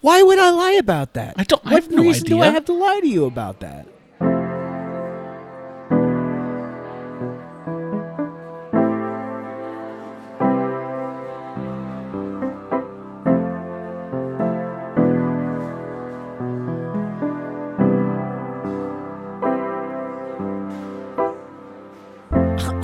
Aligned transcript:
Why 0.00 0.22
would 0.22 0.38
I 0.38 0.50
lie 0.50 0.72
about 0.72 1.14
that? 1.14 1.34
I 1.36 1.44
don't- 1.44 1.62
I 1.66 1.72
What 1.74 1.82
have 1.84 1.92
no 1.92 2.02
reason 2.02 2.24
do 2.28 2.40
I 2.40 2.46
have 2.48 2.64
to 2.66 2.72
lie 2.72 3.00
to 3.00 3.08
you 3.08 3.24
about 3.26 3.60
that? 3.60 3.86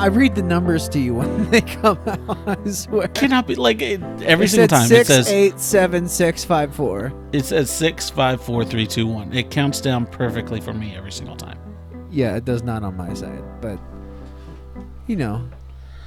I 0.04 0.08
read 0.08 0.34
the 0.34 0.42
numbers 0.42 0.86
to 0.90 0.98
you 0.98 1.14
when 1.14 1.50
they 1.50 1.62
come 1.62 1.98
out. 2.06 2.58
I 2.66 2.70
swear. 2.70 3.08
Cannot 3.08 3.46
be 3.46 3.54
like 3.54 3.80
it, 3.80 4.02
every 4.22 4.44
It 4.44 4.48
single 4.50 4.68
time 4.68 4.86
six, 4.86 5.08
it 5.08 5.12
says 5.14 5.28
eight, 5.28 5.58
seven, 5.58 6.06
six, 6.08 6.44
five, 6.44 6.74
four. 6.74 7.10
it 7.32 7.46
says 7.46 7.70
six, 7.70 8.10
five, 8.10 8.42
four, 8.42 8.66
three, 8.66 8.86
two, 8.86 9.06
one. 9.06 9.32
It 9.32 9.50
counts 9.50 9.80
down 9.80 10.04
perfectly 10.06 10.60
for 10.60 10.74
me 10.74 10.94
every 10.94 11.10
single 11.10 11.36
time. 11.36 11.58
Yeah, 12.10 12.36
it 12.36 12.44
does 12.44 12.62
not 12.62 12.82
on 12.82 12.96
my 12.98 13.14
side, 13.14 13.42
but 13.62 13.78
you 15.06 15.16
know, 15.16 15.48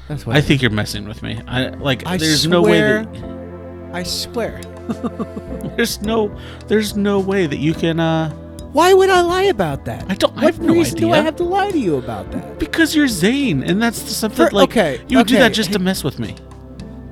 that's 0.08 0.28
what 0.28 0.36
I 0.36 0.42
think 0.42 0.62
you're 0.62 0.70
messing 0.70 1.08
with 1.08 1.24
me. 1.24 1.42
I 1.48 1.70
like. 1.70 2.06
I 2.06 2.18
there's 2.18 2.46
no 2.46 2.62
way 2.62 2.78
swear- 2.80 3.06
that 3.06 3.96
I 3.96 4.04
swear. 4.04 4.62
there's 5.76 6.02
no 6.04 6.40
there's 6.68 6.96
no 6.96 7.20
way 7.20 7.48
that 7.48 7.58
you 7.58 7.74
can. 7.74 8.00
uh 8.00 8.32
Why 8.74 8.94
would 8.94 9.10
I 9.10 9.22
lie 9.22 9.44
about 9.44 9.86
that? 9.86 10.06
I 10.10 10.16
don't. 10.16 10.32
I 10.38 10.44
What 10.46 10.54
have 10.56 10.60
no 10.64 10.74
reason 10.74 10.98
idea. 10.98 11.08
do 11.08 11.14
I 11.14 11.18
have 11.22 11.36
to 11.38 11.44
lie 11.44 11.72
to 11.72 11.80
you 11.80 11.96
about 11.98 12.32
that? 12.32 12.60
Because 12.60 12.96
you're 12.96 13.08
Zane, 13.08 13.64
and 13.64 13.82
that's 13.82 13.98
something 13.98 14.48
For- 14.48 14.52
like 14.52 14.70
okay, 14.70 15.02
you 15.08 15.24
do 15.24 15.36
okay. 15.36 15.40
that 15.44 15.54
just 15.54 15.72
to 15.74 15.80
mess 15.80 16.04
with 16.04 16.20
me. 16.20 16.36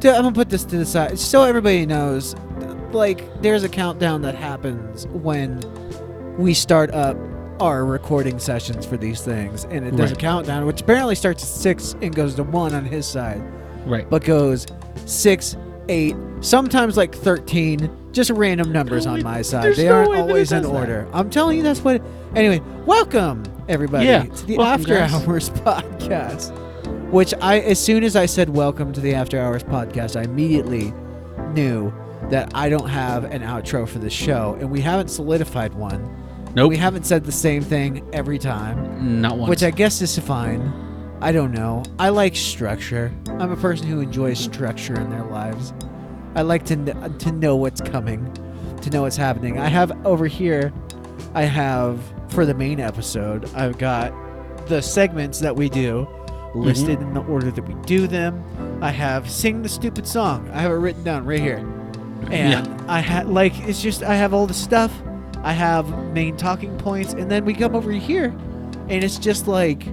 I'm 0.04 0.22
gonna 0.22 0.32
put 0.34 0.50
this 0.50 0.64
to 0.66 0.78
the 0.78 0.86
side 0.86 1.18
so 1.18 1.44
everybody 1.44 1.86
knows. 1.86 2.36
Like, 2.92 3.42
there's 3.42 3.64
a 3.64 3.70
countdown 3.70 4.22
that 4.22 4.36
happens 4.36 5.08
when 5.08 5.60
we 6.38 6.54
start 6.54 6.92
up 6.92 7.18
our 7.60 7.86
recording 7.86 8.38
sessions 8.40 8.86
for 8.86 8.98
these 8.98 9.22
things, 9.22 9.66
and 9.66 9.86
it 9.86 9.96
does 9.96 10.12
a 10.12 10.16
countdown, 10.16 10.66
which 10.66 10.82
apparently 10.82 11.16
starts 11.16 11.42
at 11.44 11.50
six 11.50 11.96
and 12.02 12.14
goes 12.16 12.36
to 12.36 12.44
one 12.44 12.74
on 12.76 12.86
his 12.86 13.06
side. 13.08 13.42
Right. 13.86 14.10
but 14.10 14.24
goes 14.24 14.66
six, 15.06 15.56
eight, 15.90 16.16
sometimes 16.42 16.98
like 16.98 17.14
thirteen, 17.16 17.90
just 18.12 18.30
random 18.32 18.72
numbers 18.72 19.06
on 19.06 19.24
my 19.24 19.42
side. 19.42 19.64
there's 19.64 19.78
They 19.78 19.86
no 19.86 19.94
aren't 19.96 20.10
way 20.12 20.18
that 20.18 20.24
it 20.26 20.30
always 20.30 20.52
in 20.52 20.62
does 20.64 20.72
that. 20.72 20.78
order. 20.78 21.08
I'm 21.14 21.30
telling 21.30 21.58
you, 21.58 21.64
that's 21.64 21.82
what. 21.82 22.02
Anyway, 22.36 22.60
welcome 22.86 23.44
everybody 23.70 24.06
Yeah, 24.08 24.24
to 24.24 24.46
the 24.46 24.58
welcome, 24.58 24.82
After 24.82 24.96
guys. 24.96 25.14
Hours 25.28 25.50
podcast. 25.52 26.62
Which 27.12 27.34
I, 27.42 27.60
as 27.60 27.80
soon 27.80 28.04
as 28.04 28.16
I 28.16 28.26
said 28.26 28.50
welcome 28.50 28.92
to 28.94 29.00
the 29.00 29.14
After 29.14 29.40
Hours 29.40 29.64
podcast, 29.64 30.20
I 30.20 30.24
immediately 30.24 30.94
knew 31.54 31.94
that 32.30 32.52
I 32.56 32.68
don't 32.70 32.90
have 32.90 33.24
an 33.26 33.42
outro 33.42 33.88
for 33.88 34.00
the 34.00 34.10
show, 34.10 34.58
and 34.60 34.70
we 34.72 34.82
haven't 34.82 35.10
solidified 35.10 35.74
one. 35.76 36.12
Nope. 36.56 36.70
We 36.70 36.78
haven't 36.78 37.06
said 37.06 37.24
the 37.26 37.32
same 37.32 37.62
thing 37.62 38.08
every 38.14 38.40
time 38.40 39.22
Not 39.22 39.38
once. 39.38 39.50
which 39.50 39.62
I 39.64 39.72
guess 39.72 40.02
is 40.02 40.18
fine. 40.20 40.62
I 41.22 41.32
don't 41.32 41.52
know. 41.52 41.84
I 41.98 42.10
like 42.10 42.36
structure. 42.36 43.12
I'm 43.28 43.52
a 43.52 43.58
person 43.58 43.88
who 43.88 44.02
enjoys 44.02 44.40
structure 44.40 45.00
in 45.00 45.10
their 45.10 45.24
lives. 45.24 45.74
I 46.36 46.42
like 46.42 46.66
to 46.66 46.76
kn- 46.76 47.18
to 47.18 47.32
know 47.32 47.56
what's 47.56 47.82
coming, 47.82 48.32
to 48.82 48.90
know 48.90 49.04
what's 49.04 49.16
happening. 49.16 49.60
I 49.60 49.70
have 49.70 50.06
over 50.06 50.28
here, 50.28 50.74
I 51.34 51.44
have 51.44 52.02
for 52.30 52.46
the 52.46 52.54
main 52.54 52.80
episode, 52.80 53.50
I've 53.56 53.78
got 53.78 54.14
the 54.68 54.82
segments 54.82 55.40
that 55.40 55.56
we 55.56 55.70
do 55.70 56.06
mm-hmm. 56.06 56.62
listed 56.62 57.02
in 57.02 57.14
the 57.14 57.22
order 57.22 57.52
that 57.52 57.62
we 57.62 57.74
do 57.86 58.08
them. 58.08 58.44
I 58.82 58.92
have 58.92 59.30
sing 59.30 59.62
the 59.62 59.70
stupid 59.70 60.06
song. 60.06 60.50
I 60.52 60.62
have 60.62 60.72
it 60.72 60.76
written 60.76 61.04
down 61.04 61.26
right 61.26 61.40
here. 61.40 61.58
And 62.32 62.68
I 62.90 63.00
had 63.00 63.28
like 63.30 63.58
it's 63.68 63.82
just 63.82 64.04
I 64.04 64.16
have 64.16 64.34
all 64.34 64.48
the 64.48 64.54
stuff. 64.54 64.94
I 65.44 65.54
have 65.54 65.88
main 66.12 66.36
talking 66.38 66.76
points, 66.80 67.14
and 67.14 67.30
then 67.30 67.46
we 67.46 67.54
come 67.54 67.76
over 67.76 67.92
here, 67.92 68.36
and 68.90 69.04
it's 69.04 69.20
just 69.20 69.48
like 69.48 69.86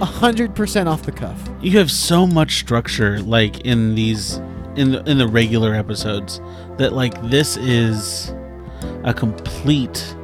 a 0.00 0.04
hundred 0.04 0.54
percent 0.54 0.88
off 0.88 1.02
the 1.02 1.12
cuff. 1.12 1.48
you 1.60 1.78
have 1.78 1.90
so 1.90 2.26
much 2.26 2.58
structure, 2.58 3.20
like 3.20 3.60
in 3.60 3.94
these, 3.94 4.36
in 4.76 4.92
the 4.92 5.02
in 5.08 5.18
the 5.18 5.28
regular 5.28 5.74
episodes, 5.74 6.40
that 6.78 6.92
like 6.92 7.20
this 7.30 7.56
is 7.56 8.32
a 9.04 9.14
complete, 9.14 10.14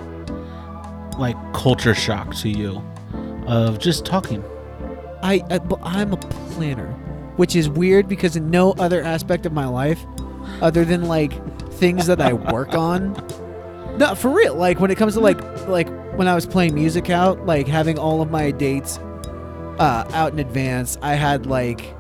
like 1.19 1.37
culture 1.53 1.95
shock 1.95 2.35
to 2.37 2.49
you, 2.49 2.83
of 3.47 3.79
just 3.79 4.05
talking. 4.05 4.45
I, 5.23 5.43
I 5.51 5.59
but 5.59 5.81
I'm 5.83 6.13
a 6.13 6.17
planner, 6.17 6.93
which 7.37 7.57
is 7.57 7.69
weird 7.69 8.09
because 8.09 8.37
in 8.37 8.51
no 8.51 8.73
other 8.73 9.03
aspect 9.03 9.47
of 9.47 9.53
my 9.53 9.67
life, 9.67 10.05
other 10.61 10.85
than 10.85 11.05
like 11.09 11.33
things 11.75 12.07
that 12.07 12.21
I 12.21 12.33
work 12.33 12.75
on, 12.75 13.15
no, 13.99 14.15
for 14.15 14.31
real. 14.31 14.55
Like 14.55 14.81
when 14.81 14.91
it 14.91 14.99
comes 14.99 15.15
to 15.15 15.21
like 15.21 15.41
like 15.67 15.89
when 16.17 16.29
I 16.29 16.35
was 16.35 16.47
playing 16.47 16.75
music 16.75 17.11
out, 17.11 17.47
like 17.47 17.67
having 17.67 17.99
all 17.99 18.23
of 18.23 18.31
my 18.31 18.51
dates 18.51 18.99
uh, 19.79 20.05
out 20.13 20.33
in 20.33 20.39
advance, 20.39 20.99
I 21.03 21.15
had 21.15 21.47
like 21.47 21.95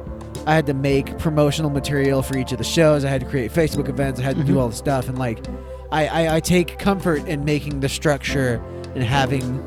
I 0.46 0.54
had 0.54 0.66
to 0.66 0.74
make 0.74 1.18
promotional 1.18 1.70
material 1.70 2.20
for 2.22 2.36
each 2.36 2.52
of 2.52 2.58
the 2.58 2.64
shows. 2.64 3.04
I 3.04 3.08
had 3.08 3.20
to 3.22 3.26
create 3.26 3.50
Facebook 3.52 3.88
events. 3.88 4.20
I 4.20 4.24
had 4.24 4.36
to 4.36 4.44
do 4.44 4.54
Mhm. 4.54 4.60
all 4.60 4.68
the 4.68 4.74
stuff, 4.76 5.08
and 5.08 5.18
like 5.18 5.44
I, 5.90 6.06
I 6.06 6.36
I 6.36 6.40
take 6.40 6.78
comfort 6.78 7.26
in 7.26 7.44
making 7.44 7.80
the 7.80 7.88
structure 7.88 8.60
and 8.94 9.02
having 9.02 9.62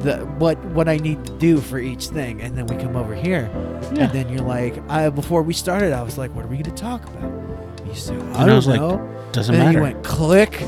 the 0.00 0.18
what 0.38 0.58
what 0.66 0.88
I 0.88 0.96
need 0.96 1.24
to 1.26 1.32
do 1.38 1.58
for 1.60 1.78
each 1.78 2.08
thing, 2.08 2.40
and 2.40 2.56
then 2.56 2.66
we 2.66 2.76
come 2.76 2.96
over 2.96 3.14
here, 3.14 3.50
Yeah. 3.94 4.04
and 4.04 4.12
then 4.12 4.28
you're 4.30 4.46
like, 4.46 4.74
I 4.88 5.10
before 5.10 5.42
we 5.42 5.52
started, 5.52 5.92
I 5.92 6.02
was 6.02 6.16
like, 6.16 6.34
what 6.34 6.44
are 6.44 6.48
we 6.48 6.56
gonna 6.56 6.74
talk 6.76 7.04
about? 7.04 7.30
You 7.86 7.94
said, 7.94 8.16
I 8.16 8.20
And 8.24 8.34
don't 8.34 8.50
I 8.50 8.54
was 8.54 8.66
like, 8.66 8.80
know. 8.80 9.08
Doesn't 9.32 9.54
and 9.54 9.60
then 9.62 9.74
matter. 9.74 9.78
you 9.78 9.82
went 9.94 10.04
click. 10.04 10.62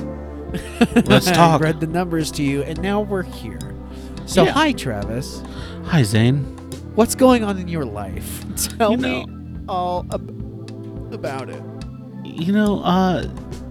Let's 1.09 1.29
I 1.29 1.33
talk. 1.33 1.61
read 1.61 1.81
the 1.81 1.87
numbers 1.87 2.31
to 2.33 2.43
you, 2.43 2.63
and 2.63 2.81
now 2.83 3.01
we're 3.01 3.23
here. 3.23 3.59
So 4.27 4.45
Yeah. 4.45 4.53
hi, 4.53 4.73
Travis. 4.73 5.43
Hi, 5.87 6.03
Zane. 6.03 6.45
What's 6.95 7.15
going 7.15 7.43
on 7.45 7.59
in 7.59 7.69
your 7.69 7.85
life? 7.85 8.45
Tell 8.79 8.93
You 8.93 8.99
me 8.99 9.25
know- 9.27 9.65
all 9.69 10.07
ab- 10.13 11.13
about 11.13 11.49
it. 11.51 11.63
You 12.25 12.53
know, 12.53 12.81
uh, 12.81 13.27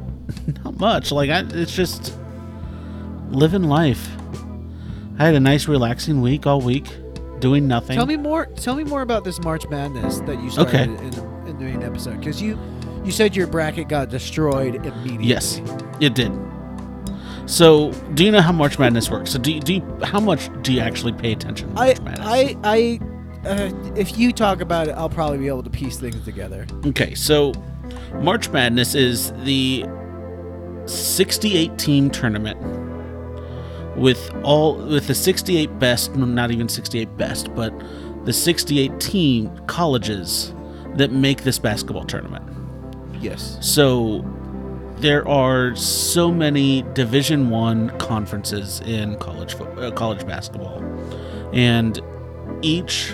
not 0.63 0.79
much. 0.79 1.11
Like 1.11 1.29
I, 1.29 1.43
it's 1.49 1.73
just 1.75 2.17
living 3.29 3.63
life. 3.63 4.09
I 5.19 5.25
had 5.25 5.35
a 5.35 5.39
nice, 5.39 5.67
relaxing 5.67 6.21
week 6.21 6.47
all 6.47 6.61
week, 6.61 6.87
doing 7.39 7.67
nothing. 7.67 7.95
Tell 7.95 8.05
me 8.05 8.17
more. 8.17 8.47
Tell 8.47 8.75
me 8.75 8.83
more 8.83 9.01
about 9.01 9.23
this 9.23 9.39
March 9.41 9.67
Madness 9.69 10.19
that 10.21 10.41
you 10.41 10.49
started 10.49 10.75
Okay. 10.75 10.83
in, 10.83 11.13
in 11.47 11.57
the 11.59 11.65
main 11.65 11.83
episode, 11.83 12.19
because 12.19 12.41
you 12.41 12.57
you 13.05 13.11
said 13.11 13.35
your 13.35 13.47
bracket 13.47 13.89
got 13.89 14.09
destroyed 14.09 14.75
immediately. 14.75 15.27
Yes, 15.27 15.61
it 15.99 16.15
did. 16.15 16.31
So, 17.45 17.91
do 18.13 18.23
you 18.23 18.31
know 18.31 18.39
how 18.41 18.53
March 18.53 18.79
Madness 18.79 19.09
works? 19.11 19.31
So, 19.31 19.37
do 19.39 19.51
you, 19.51 19.59
do 19.59 19.73
you, 19.75 19.99
how 20.03 20.21
much 20.21 20.49
do 20.63 20.71
you 20.71 20.79
actually 20.79 21.11
pay 21.11 21.33
attention 21.33 21.73
to 21.75 21.79
I 21.81 21.85
March 21.87 22.01
Madness? 22.01 22.25
I 22.27 22.57
I. 22.63 22.99
Uh, 23.45 23.71
if 23.95 24.17
you 24.17 24.31
talk 24.31 24.61
about 24.61 24.87
it, 24.87 24.91
I'll 24.91 25.09
probably 25.09 25.37
be 25.37 25.47
able 25.47 25.63
to 25.63 25.69
piece 25.69 25.97
things 25.97 26.23
together. 26.23 26.65
Okay, 26.85 27.13
so 27.13 27.51
March 28.21 28.49
Madness 28.49 28.95
is 28.95 29.31
the 29.43 29.85
68 30.85 31.77
team 31.77 32.09
tournament 32.09 32.57
with 33.97 34.31
all 34.43 34.75
with 34.75 35.07
the 35.07 35.15
68 35.15 35.77
best, 35.79 36.15
not 36.15 36.51
even 36.51 36.67
68 36.69 37.17
best, 37.17 37.53
but 37.53 37.73
the 38.25 38.33
68 38.33 38.99
team 38.99 39.51
colleges 39.67 40.53
that 40.95 41.11
make 41.11 41.43
this 41.43 41.59
basketball 41.59 42.05
tournament. 42.05 42.45
Yes. 43.21 43.57
So 43.61 44.23
there 44.97 45.27
are 45.27 45.75
so 45.75 46.31
many 46.31 46.83
Division 46.93 47.49
1 47.49 47.97
conferences 47.99 48.79
in 48.81 49.17
college 49.17 49.55
fo- 49.55 49.65
uh, 49.75 49.91
college 49.91 50.25
basketball. 50.25 50.81
And 51.51 51.99
each 52.61 53.13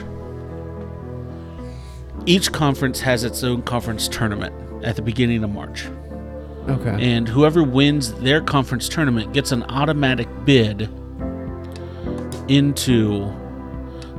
each 2.30 2.52
conference 2.52 3.00
has 3.02 3.24
its 3.24 3.44
own 3.44 3.64
conference 3.64 4.08
tournament 4.08 4.54
at 4.86 4.96
the 4.96 5.02
beginning 5.02 5.44
of 5.44 5.50
March. 5.50 5.88
Okay. 6.68 6.96
And 7.00 7.28
whoever 7.28 7.64
wins 7.64 8.14
their 8.22 8.40
conference 8.40 8.88
tournament 8.88 9.34
gets 9.34 9.52
an 9.52 9.64
automatic 9.64 10.28
bid 10.46 10.84
into 12.48 13.26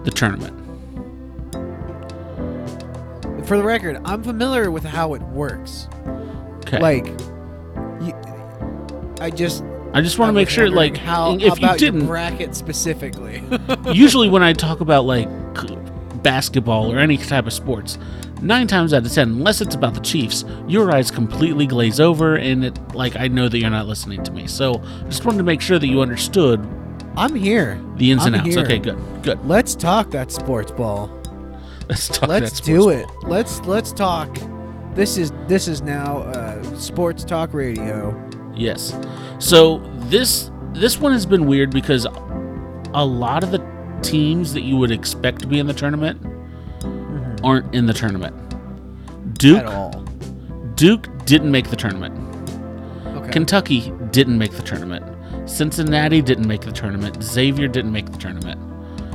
the 0.02 0.10
tournament. 0.10 0.56
For 3.46 3.56
the 3.56 3.62
record, 3.62 4.00
I'm 4.04 4.24
familiar 4.24 4.72
with 4.72 4.82
how 4.82 5.14
it 5.14 5.22
works. 5.22 5.86
Okay. 6.66 6.80
Like, 6.80 7.06
you, 8.00 8.12
I 9.20 9.30
just 9.30 9.62
I 9.92 10.00
just 10.00 10.18
want 10.18 10.30
to 10.30 10.32
make 10.32 10.48
sure 10.48 10.68
like 10.68 10.96
how 10.96 11.36
if 11.36 11.60
you 11.60 11.76
didn't 11.76 12.06
bracket 12.06 12.56
specifically. 12.56 13.40
usually 13.92 14.28
when 14.28 14.42
I 14.42 14.52
talk 14.52 14.80
about 14.80 15.04
like 15.04 15.28
basketball 16.22 16.92
or 16.92 16.98
any 16.98 17.16
type 17.16 17.46
of 17.46 17.52
sports, 17.52 17.98
nine 18.40 18.66
times 18.66 18.92
out 18.92 19.04
of 19.04 19.12
ten, 19.12 19.28
unless 19.30 19.60
it's 19.60 19.74
about 19.74 19.94
the 19.94 20.00
Chiefs, 20.00 20.44
your 20.68 20.92
eyes 20.92 21.10
completely 21.10 21.66
glaze 21.66 22.00
over, 22.00 22.36
and 22.36 22.64
it 22.64 22.94
like 22.94 23.16
I 23.16 23.28
know 23.28 23.48
that 23.48 23.58
you're 23.58 23.70
not 23.70 23.86
listening 23.86 24.22
to 24.24 24.32
me. 24.32 24.46
So 24.46 24.74
I 24.74 25.04
just 25.04 25.24
wanted 25.24 25.38
to 25.38 25.44
make 25.44 25.60
sure 25.60 25.78
that 25.78 25.86
you 25.86 26.00
understood 26.00 26.66
I'm 27.16 27.34
here. 27.34 27.80
the 27.96 28.10
ins 28.10 28.24
and 28.24 28.36
I'm 28.36 28.42
outs. 28.42 28.54
here. 28.54 28.64
Okay, 28.64 28.78
good, 28.78 28.98
good. 29.22 29.44
Let's 29.46 29.74
talk 29.74 30.10
that 30.10 30.30
sports 30.30 30.70
ball. 30.72 31.08
Let's 31.88 32.08
talk. 32.08 32.28
let's 32.28 32.60
that 32.60 32.64
do 32.64 32.82
sports 32.82 33.00
it. 33.00 33.06
ball. 33.20 33.30
Let's 33.30 33.60
let's 33.62 33.92
talk. 33.92 34.38
This 34.94 35.16
is 35.16 35.32
this 35.46 35.68
is 35.68 35.82
now 35.82 36.18
uh, 36.18 36.62
sports 36.76 37.24
talk 37.24 37.52
radio. 37.54 38.14
Yes. 38.54 38.98
So 39.38 39.78
this 40.08 40.50
this 40.72 40.98
one 40.98 41.12
has 41.12 41.26
been 41.26 41.46
weird 41.46 41.70
because 41.70 42.06
a 42.92 43.04
lot 43.04 43.42
of 43.42 43.50
the 43.50 43.58
teams 44.02 44.52
that 44.52 44.62
you 44.62 44.76
would 44.76 44.90
expect 44.90 45.40
to 45.40 45.46
be 45.46 45.58
in 45.58 45.66
the 45.66 45.74
tournament 45.74 46.20
aren't 47.44 47.74
in 47.74 47.86
the 47.86 47.92
tournament. 47.92 48.34
Duke 49.38 49.58
At 49.58 49.66
all. 49.66 49.90
Duke 50.74 51.08
didn't 51.24 51.50
make 51.50 51.70
the 51.70 51.76
tournament. 51.76 52.14
Okay. 53.06 53.30
Kentucky 53.30 53.92
didn't 54.10 54.38
make 54.38 54.52
the 54.52 54.62
tournament. 54.62 55.04
Cincinnati 55.48 56.22
didn't 56.22 56.46
make 56.46 56.62
the 56.62 56.72
tournament. 56.72 57.22
Xavier 57.22 57.68
didn't 57.68 57.92
make 57.92 58.10
the 58.10 58.18
tournament. 58.18 58.60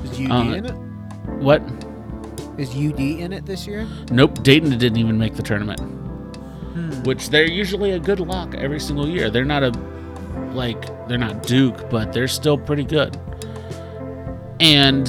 Is 0.04 0.20
UD 0.20 0.32
uh, 0.32 0.54
in 0.54 0.66
it? 0.66 0.72
What? 1.42 1.62
Is 2.58 2.70
UD 2.70 3.00
in 3.00 3.34
it 3.34 3.46
this 3.46 3.68
year? 3.68 3.88
Nope, 4.12 4.44
Dayton 4.44 4.78
didn't 4.78 4.98
even 4.98 5.18
make 5.18 5.36
the 5.36 5.44
tournament. 5.44 5.80
Hmm. 5.80 7.04
Which 7.04 7.30
they're 7.30 7.50
usually 7.50 7.92
a 7.92 8.00
good 8.00 8.20
lock 8.20 8.56
every 8.56 8.80
single 8.80 9.08
year. 9.08 9.30
They're 9.30 9.46
not 9.46 9.64
a 9.64 9.72
like 10.54 11.08
they're 11.08 11.18
not 11.18 11.44
Duke, 11.44 11.90
but 11.90 12.14
they're 12.14 12.28
still 12.28 12.58
pretty 12.58 12.84
good. 12.84 13.20
And 14.66 15.06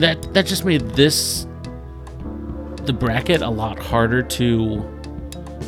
that 0.00 0.22
that 0.34 0.46
just 0.46 0.64
made 0.64 0.82
this 0.90 1.46
the 2.84 2.92
bracket 2.92 3.42
a 3.42 3.50
lot 3.50 3.76
harder 3.78 4.22
to 4.22 4.82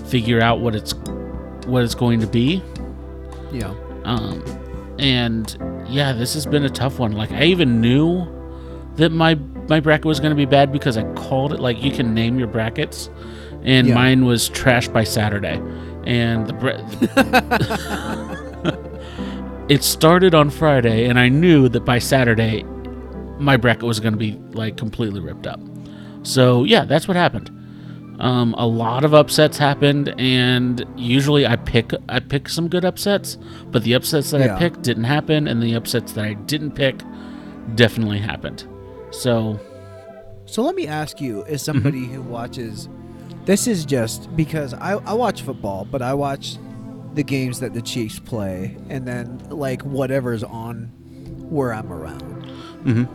figure 0.07 0.41
out 0.41 0.61
what 0.61 0.77
it's 0.77 0.93
what 1.67 1.83
it's 1.83 1.95
going 1.97 2.21
to 2.21 2.27
be. 2.29 2.63
Yeah. 3.53 3.75
Um, 4.05 4.45
and 5.01 5.57
yeah, 5.89 6.13
this 6.13 6.35
has 6.35 6.47
been 6.47 6.65
a 6.65 6.71
tough 6.71 7.01
one. 7.01 7.13
Like 7.13 7.33
I 7.33 7.45
even 7.45 7.81
knew 7.81 8.27
that 8.97 9.11
my 9.11 9.35
my 9.69 9.81
bracket 9.81 10.05
was 10.07 10.21
going 10.21 10.31
to 10.31 10.37
be 10.37 10.47
bad 10.47 10.71
because 10.73 10.97
I 10.97 11.03
called 11.15 11.53
it. 11.53 11.59
Like 11.59 11.83
you 11.83 11.91
can 11.91 12.15
name 12.15 12.39
your 12.39 12.49
brackets, 12.49 13.11
and 13.65 13.89
Yeah. 13.89 13.95
mine 13.95 14.25
was 14.25 14.49
trash 14.49 14.87
by 14.87 15.03
Saturday, 15.03 15.61
and 16.07 16.47
the. 16.47 16.53
Bra- 16.53 18.39
it 19.73 19.83
started 19.83 20.35
on 20.35 20.51
Friday, 20.51 21.07
and 21.07 21.19
I 21.19 21.31
knew 21.31 21.67
that 21.71 21.83
by 21.87 21.99
Saturday, 21.99 22.63
my 23.39 23.57
bracket 23.57 23.85
was 23.85 24.01
going 24.01 24.13
to 24.13 24.19
be 24.19 24.33
like 24.53 24.77
completely 24.77 25.19
ripped 25.19 25.47
up. 25.47 25.61
So 26.25 26.65
yeah, 26.65 26.85
that's 26.85 27.09
what 27.09 27.17
happened. 27.17 27.51
Um, 28.21 28.55
a 28.59 28.67
lot 28.67 29.03
of 29.03 29.15
upsets 29.15 29.57
happened, 29.57 30.15
and 30.19 30.85
usually 30.95 31.47
I 31.47 31.57
pick 31.57 31.93
I 32.11 32.21
pick 32.21 32.51
some 32.51 32.69
good 32.69 32.85
upsets, 32.85 33.39
but 33.71 33.83
the 33.83 33.95
upsets 33.95 34.31
that 34.33 34.43
Yeah. 34.43 34.55
I 34.55 34.59
picked 34.59 34.83
didn't 34.83 35.05
happen, 35.05 35.49
and 35.49 35.63
the 35.63 35.75
upsets 35.75 36.13
that 36.13 36.25
I 36.27 36.35
didn't 36.35 36.73
pick 36.73 37.03
definitely 37.75 38.19
happened. 38.19 38.65
So 39.11 39.59
So 40.45 40.63
let 40.63 40.75
me 40.75 40.87
ask 40.87 41.19
you, 41.19 41.45
as 41.47 41.63
somebody 41.63 42.05
who 42.05 42.21
watches, 42.21 42.91
this 43.47 43.67
is 43.67 43.87
just 43.87 44.37
because 44.37 44.75
I, 44.75 44.93
I 45.07 45.15
watch 45.15 45.41
football, 45.41 45.87
but 45.91 46.03
I 46.03 46.13
watch 46.13 46.59
the 47.15 47.23
games 47.23 47.61
that 47.61 47.75
the 47.75 47.83
Chiefs 47.83 48.19
play, 48.19 48.77
and 48.89 49.07
then 49.07 49.39
like 49.51 49.83
whatever's 49.83 50.43
on 50.43 50.87
where 51.51 51.73
I'm 51.75 51.93
around. 51.93 52.47
Mhm. 52.85 53.09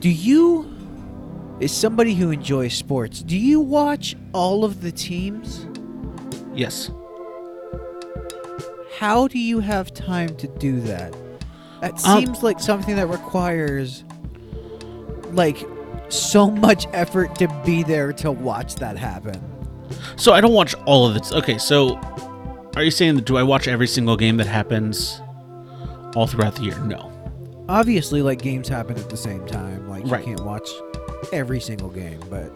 Do 0.00 0.08
you, 0.08 0.70
as 1.60 1.72
somebody 1.72 2.14
who 2.14 2.30
enjoys 2.30 2.74
sports, 2.74 3.22
do 3.22 3.36
you 3.36 3.58
watch 3.60 4.16
all 4.32 4.64
of 4.64 4.80
the 4.82 4.92
teams? 4.92 5.66
yes, 6.54 6.90
How 8.98 9.28
do 9.28 9.38
you 9.38 9.60
have 9.60 9.94
time 9.94 10.34
to 10.36 10.48
do 10.48 10.80
that? 10.80 11.14
That 11.80 11.92
Um, 12.04 12.24
seems 12.24 12.42
like 12.42 12.58
something 12.58 12.96
that 12.96 13.06
requires 13.08 14.02
like 15.32 15.64
so 16.08 16.50
much 16.50 16.86
effort 16.92 17.36
to 17.36 17.46
be 17.64 17.84
there 17.84 18.12
to 18.14 18.32
watch 18.32 18.74
that 18.76 18.96
happen. 18.96 19.40
so 20.16 20.32
I 20.32 20.40
don't 20.40 20.52
watch 20.52 20.74
all 20.84 21.06
of 21.06 21.14
it. 21.16 21.30
Okay, 21.32 21.58
so 21.58 21.98
are 22.76 22.82
you 22.82 22.90
saying 22.90 23.16
that 23.16 23.24
do 23.24 23.36
I 23.36 23.42
watch 23.42 23.66
every 23.68 23.86
single 23.88 24.16
game 24.16 24.36
that 24.38 24.46
happens 24.46 25.20
all 26.14 26.26
throughout 26.26 26.54
the 26.56 26.62
year? 26.62 26.78
No. 26.80 27.12
Obviously, 27.68 28.22
like 28.22 28.40
games 28.40 28.68
happen 28.68 28.96
at 28.96 29.10
the 29.10 29.16
same 29.16 29.44
time. 29.46 29.88
Like 29.88 30.04
you 30.04 30.10
can't 30.24 30.44
watch 30.44 30.68
every 31.32 31.60
single 31.60 31.90
game, 31.90 32.20
but 32.30 32.50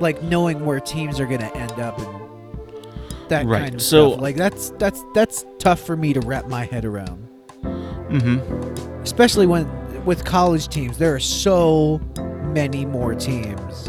like 0.00 0.22
knowing 0.22 0.64
where 0.64 0.80
teams 0.80 1.18
are 1.20 1.26
gonna 1.26 1.50
end 1.54 1.72
up 1.72 1.98
and 1.98 2.08
that 3.28 3.46
Right, 3.46 3.62
kind 3.62 3.74
of 3.76 3.82
so- 3.82 4.10
stuff. 4.10 4.20
Like 4.22 4.36
that's 4.36 4.70
that's 4.78 5.02
that's 5.14 5.44
tough 5.58 5.80
for 5.80 5.96
me 5.96 6.12
to 6.12 6.20
wrap 6.20 6.46
my 6.46 6.64
head 6.66 6.84
around. 6.84 7.26
Mm-hmm. 7.62 9.02
especially 9.02 9.46
when 9.46 9.68
with 10.04 10.24
college 10.24 10.66
teams 10.68 10.98
there 10.98 11.14
are 11.14 11.20
so 11.20 12.00
many 12.52 12.84
more 12.84 13.14
teams 13.14 13.84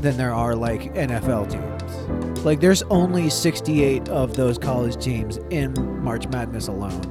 than 0.00 0.16
there 0.16 0.32
are 0.32 0.54
like 0.54 0.94
NFL 0.94 1.50
teams. 1.50 1.73
Like 2.44 2.60
there's 2.60 2.82
only 2.84 3.30
68 3.30 4.08
of 4.10 4.36
those 4.36 4.58
college 4.58 5.02
teams 5.02 5.38
in 5.50 5.72
March 6.02 6.28
Madness 6.28 6.68
alone, 6.68 7.02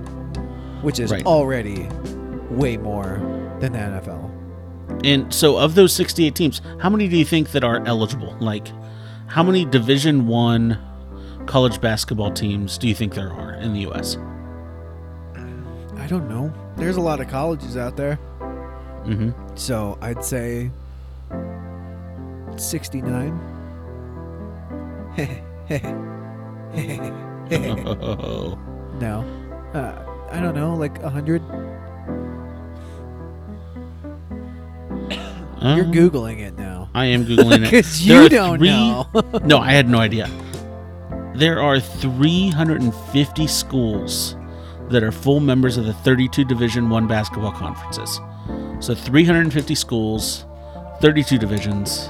which 0.83 0.99
is 0.99 1.11
Right. 1.11 1.25
already 1.25 1.87
way 2.51 2.77
more 2.77 3.19
than 3.59 3.73
the 3.73 3.79
NFL. 3.79 4.29
And 5.03 5.33
so, 5.33 5.57
of 5.57 5.75
those 5.75 5.91
68 5.93 6.35
teams, 6.35 6.61
how 6.79 6.89
many 6.89 7.07
do 7.07 7.17
you 7.17 7.25
think 7.25 7.51
that 7.51 7.63
are 7.63 7.83
eligible? 7.85 8.35
Like, 8.39 8.67
how 9.27 9.41
many 9.41 9.65
Division 9.65 10.27
One 10.27 10.77
college 11.47 11.81
basketball 11.81 12.31
teams 12.31 12.77
do 12.77 12.87
you 12.87 12.93
think 12.93 13.15
there 13.15 13.31
are 13.31 13.53
in 13.53 13.73
the 13.73 13.79
U.S.? 13.81 14.17
I 15.35 16.07
don't 16.07 16.29
know. 16.29 16.53
There's 16.77 16.97
a 16.97 17.01
lot 17.01 17.21
of 17.21 17.27
colleges 17.29 17.75
out 17.75 17.97
there. 17.97 18.19
Mm-hmm. 19.05 19.31
So, 19.55 19.97
I'd 20.01 20.23
say 20.23 20.69
69. 22.57 23.39
Oh. 27.55 28.57
No. 28.99 29.25
Uh, 29.73 30.27
I 30.31 30.39
don't 30.39 30.55
know, 30.55 30.75
like 30.75 31.01
a 31.03 31.09
hundred. 31.09 31.41
You're 35.61 35.85
Um, 35.85 35.91
googling 35.93 36.39
it 36.39 36.57
now. 36.57 36.89
I 36.93 37.05
am 37.05 37.25
googling 37.25 37.63
it. 37.65 37.71
Because 37.71 38.05
you 38.05 38.29
don't 38.29 38.59
three- 38.59 38.69
know. 38.69 39.07
No, 39.45 39.57
I 39.59 39.71
had 39.71 39.89
no 39.89 39.97
idea. 39.99 40.29
There 41.35 41.59
are 41.61 41.79
350 41.79 43.47
schools 43.47 44.35
that 44.89 45.03
are 45.03 45.11
full 45.11 45.39
members 45.39 45.77
of 45.77 45.85
the 45.85 45.93
32 45.93 46.45
Division 46.45 46.89
One 46.89 47.07
basketball 47.07 47.51
conferences. 47.51 48.19
So 48.79 48.93
350 48.93 49.73
schools, 49.75 50.45
32 51.01 51.37
divisions, 51.39 52.09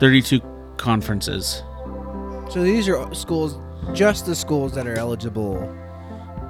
32 0.00 0.40
conferences. 0.76 1.62
so 2.50 2.62
these 2.62 2.88
are 2.88 3.14
schools, 3.14 3.58
just 3.92 4.26
the 4.26 4.34
schools 4.34 4.72
that 4.74 4.86
are 4.86 4.98
eligible 4.98 5.56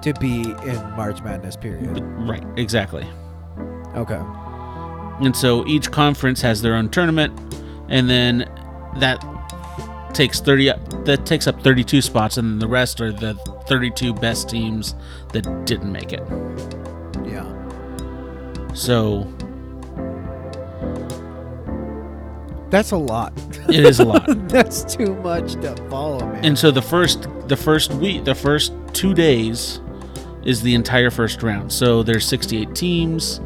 to 0.02 0.12
be 0.14 0.42
in 0.42 0.76
March 0.96 1.22
Madness 1.22 1.56
period. 1.56 2.00
Right, 2.28 2.44
exactly. 2.56 3.06
Okay. 3.94 4.20
And 5.20 5.34
so 5.36 5.66
each 5.66 5.90
conference 5.90 6.40
has 6.42 6.60
their 6.60 6.74
own 6.74 6.90
tournament, 6.90 7.32
and 7.88 8.10
then 8.10 8.50
that 8.98 9.24
takes 10.12 10.40
30 10.40 10.70
up, 10.70 11.04
that 11.06 11.26
takes 11.26 11.46
up 11.46 11.62
32 11.62 12.02
spots, 12.02 12.36
and 12.36 12.50
then 12.50 12.58
the 12.58 12.68
rest 12.68 13.00
are 13.00 13.12
the 13.12 13.34
32 13.66 14.14
best 14.14 14.48
teams 14.48 14.94
that 15.32 15.42
didn't 15.66 15.90
make 15.90 16.12
it. 16.12 16.22
Yeah. 17.24 17.44
So 18.74 19.32
That's 22.74 22.90
a 22.90 22.96
lot. 22.96 23.32
it 23.68 23.84
is 23.84 24.00
a 24.00 24.04
lot. 24.04 24.24
That's 24.48 24.96
too 24.96 25.14
much 25.22 25.52
to 25.62 25.76
follow, 25.88 26.18
man. 26.26 26.44
And 26.44 26.58
so 26.58 26.72
the 26.72 26.82
first 26.82 27.28
the 27.46 27.56
first 27.56 27.92
week, 27.94 28.24
the 28.24 28.34
first 28.34 28.72
2 28.94 29.14
days 29.14 29.80
is 30.44 30.60
the 30.60 30.74
entire 30.74 31.12
first 31.12 31.44
round. 31.44 31.70
So 31.70 32.02
there's 32.02 32.26
68 32.26 32.74
teams. 32.74 33.40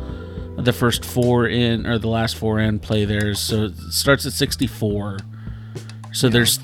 The 0.57 0.73
first 0.73 1.05
4 1.05 1.47
in 1.49 1.85
or 1.87 1.99
the 1.99 2.09
last 2.09 2.37
4 2.39 2.61
in 2.61 2.79
play 2.79 3.05
theirs. 3.05 3.39
So 3.39 3.65
it 3.65 3.77
starts 3.91 4.25
at 4.25 4.33
64. 4.33 5.19
So 6.15 6.31
there's 6.31 6.59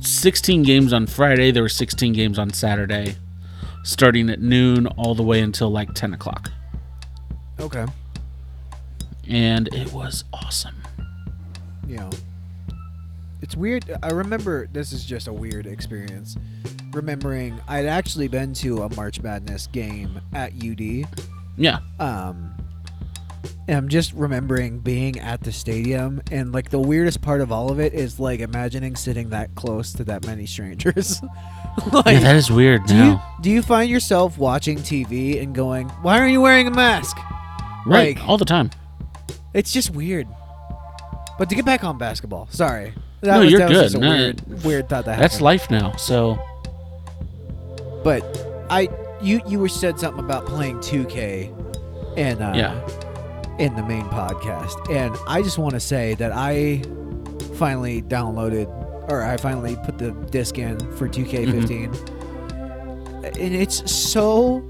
16 0.00 0.62
games 0.62 0.92
on 0.92 1.08
Friday. 1.08 1.50
There 1.50 1.64
were 1.64 1.68
16 1.68 2.12
games 2.12 2.38
on 2.38 2.50
Saturday, 2.52 3.16
starting 3.82 4.30
at 4.30 4.40
noon 4.40 4.86
all 4.86 5.16
the 5.16 5.24
way 5.24 5.40
until 5.40 5.70
like 5.70 5.92
10 5.92 6.14
o'clock. 6.14 6.52
okay. 7.58 7.84
And 9.28 9.66
it 9.74 9.92
was 9.92 10.22
awesome. 10.32 10.76
You 11.86 11.96
know, 11.98 12.10
it's 13.42 13.56
weird. 13.56 13.84
I 14.02 14.10
remember 14.10 14.66
this 14.72 14.92
is 14.92 15.04
just 15.04 15.28
a 15.28 15.32
weird 15.32 15.66
experience. 15.66 16.36
Remembering 16.92 17.60
I'd 17.68 17.86
actually 17.86 18.28
been 18.28 18.54
to 18.54 18.82
a 18.82 18.94
March 18.94 19.20
Madness 19.20 19.66
game 19.68 20.20
at 20.32 20.52
UD. 20.54 21.06
Yeah. 21.56 21.78
Um, 21.98 22.54
and 23.68 23.76
I'm 23.76 23.88
just 23.88 24.12
remembering 24.12 24.78
being 24.78 25.18
at 25.18 25.42
the 25.42 25.52
stadium, 25.52 26.22
and 26.30 26.52
like 26.52 26.70
the 26.70 26.78
weirdest 26.78 27.20
part 27.20 27.40
of 27.40 27.50
all 27.50 27.70
of 27.70 27.80
it 27.80 27.94
is 27.94 28.20
like 28.20 28.40
imagining 28.40 28.96
sitting 28.96 29.30
that 29.30 29.54
close 29.54 29.92
to 29.94 30.04
that 30.04 30.26
many 30.26 30.46
strangers. 30.46 31.20
like, 31.92 32.06
yeah, 32.06 32.20
that 32.20 32.36
is 32.36 32.50
weird 32.50 32.84
do 32.86 32.96
you 32.96 33.20
do 33.42 33.50
you 33.50 33.62
find 33.62 33.90
yourself 33.90 34.38
watching 34.38 34.78
TV 34.78 35.42
and 35.42 35.54
going, 35.54 35.88
"Why 36.02 36.18
aren't 36.18 36.32
you 36.32 36.40
wearing 36.40 36.66
a 36.66 36.70
mask?" 36.70 37.16
Right. 37.86 38.16
like- 38.16 38.28
all 38.28 38.38
the 38.38 38.44
time. 38.44 38.70
It's 39.52 39.72
just 39.72 39.90
weird. 39.90 40.28
But 41.38 41.48
to 41.50 41.54
get 41.54 41.64
back 41.64 41.84
on 41.84 41.98
basketball, 41.98 42.48
sorry. 42.50 42.94
That 43.20 43.34
No, 43.34 43.40
was, 43.40 43.50
you're 43.50 43.58
that 43.60 43.68
was 43.68 43.78
good. 43.78 43.82
just 43.84 43.94
a 43.96 43.98
No, 43.98 44.08
weird, 44.10 44.64
weird 44.64 44.88
thought 44.88 45.04
that 45.06 45.18
That's 45.18 45.40
life 45.40 45.70
now. 45.70 45.94
So 45.96 46.38
But 48.04 48.22
I, 48.70 48.88
you, 49.20 49.40
you 49.46 49.58
were 49.58 49.68
said 49.68 49.98
something 49.98 50.24
about 50.24 50.46
playing 50.46 50.78
2K, 50.78 51.52
and 52.16 52.40
uh, 52.42 52.52
Yeah. 52.54 52.74
in 53.58 53.74
the 53.76 53.82
main 53.82 54.04
podcast, 54.04 54.90
and 54.94 55.16
I 55.26 55.42
just 55.42 55.58
want 55.58 55.74
to 55.74 55.80
say 55.80 56.14
that 56.14 56.32
I 56.32 56.82
finally 57.56 58.02
downloaded, 58.02 58.66
or 59.10 59.22
I 59.22 59.36
finally 59.36 59.76
put 59.84 59.98
the 59.98 60.10
disc 60.30 60.58
in 60.58 60.78
for 60.96 61.08
2K15, 61.08 62.12
and 63.24 63.36
it's 63.54 63.90
so. 63.90 64.62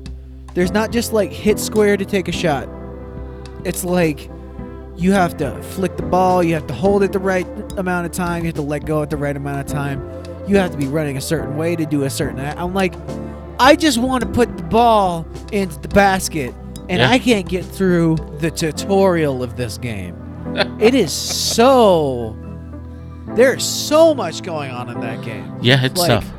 There's 0.54 0.72
not 0.72 0.90
just 0.90 1.12
like 1.12 1.30
hit 1.30 1.58
square 1.58 1.96
to 1.98 2.04
take 2.06 2.28
a 2.28 2.32
shot. 2.32 2.68
It's 3.64 3.84
like 3.84 4.30
you 4.96 5.12
have 5.12 5.36
to 5.38 5.62
flick 5.62 5.96
the 5.96 6.02
ball, 6.02 6.42
you 6.42 6.54
have 6.54 6.66
to 6.68 6.74
hold 6.74 7.02
it 7.02 7.12
the 7.12 7.18
right 7.18 7.46
amount 7.78 8.06
of 8.06 8.12
time, 8.12 8.42
you 8.42 8.46
have 8.46 8.54
to 8.54 8.62
let 8.62 8.84
go 8.86 9.02
at 9.02 9.10
the 9.10 9.16
right 9.16 9.36
amount 9.36 9.60
of 9.60 9.66
time. 9.66 10.00
You 10.48 10.56
have 10.58 10.70
to 10.70 10.76
be 10.76 10.86
running 10.86 11.16
a 11.16 11.20
certain 11.20 11.56
way 11.56 11.74
to 11.76 11.84
do 11.86 12.04
a 12.04 12.10
certain. 12.10 12.38
act. 12.38 12.58
I'm 12.58 12.72
like, 12.72 12.94
I 13.58 13.74
just 13.76 13.98
want 13.98 14.22
to 14.22 14.28
put 14.30 14.56
the 14.56 14.62
ball 14.62 15.26
into 15.52 15.78
the 15.80 15.88
basket, 15.88 16.54
and 16.88 17.00
Yeah. 17.00 17.10
I 17.10 17.18
can't 17.18 17.48
get 17.48 17.64
through 17.64 18.16
the 18.38 18.50
tutorial 18.50 19.42
of 19.42 19.56
this 19.56 19.76
game. 19.78 20.14
it 20.80 20.94
is 20.94 21.12
so. 21.12 22.36
There's 23.34 23.64
so 23.64 24.14
much 24.14 24.42
going 24.42 24.70
on 24.70 24.88
in 24.88 25.00
that 25.00 25.20
game. 25.24 25.58
yeah, 25.60 25.84
it's 25.84 25.98
Like, 25.98 26.08
tough. 26.20 26.32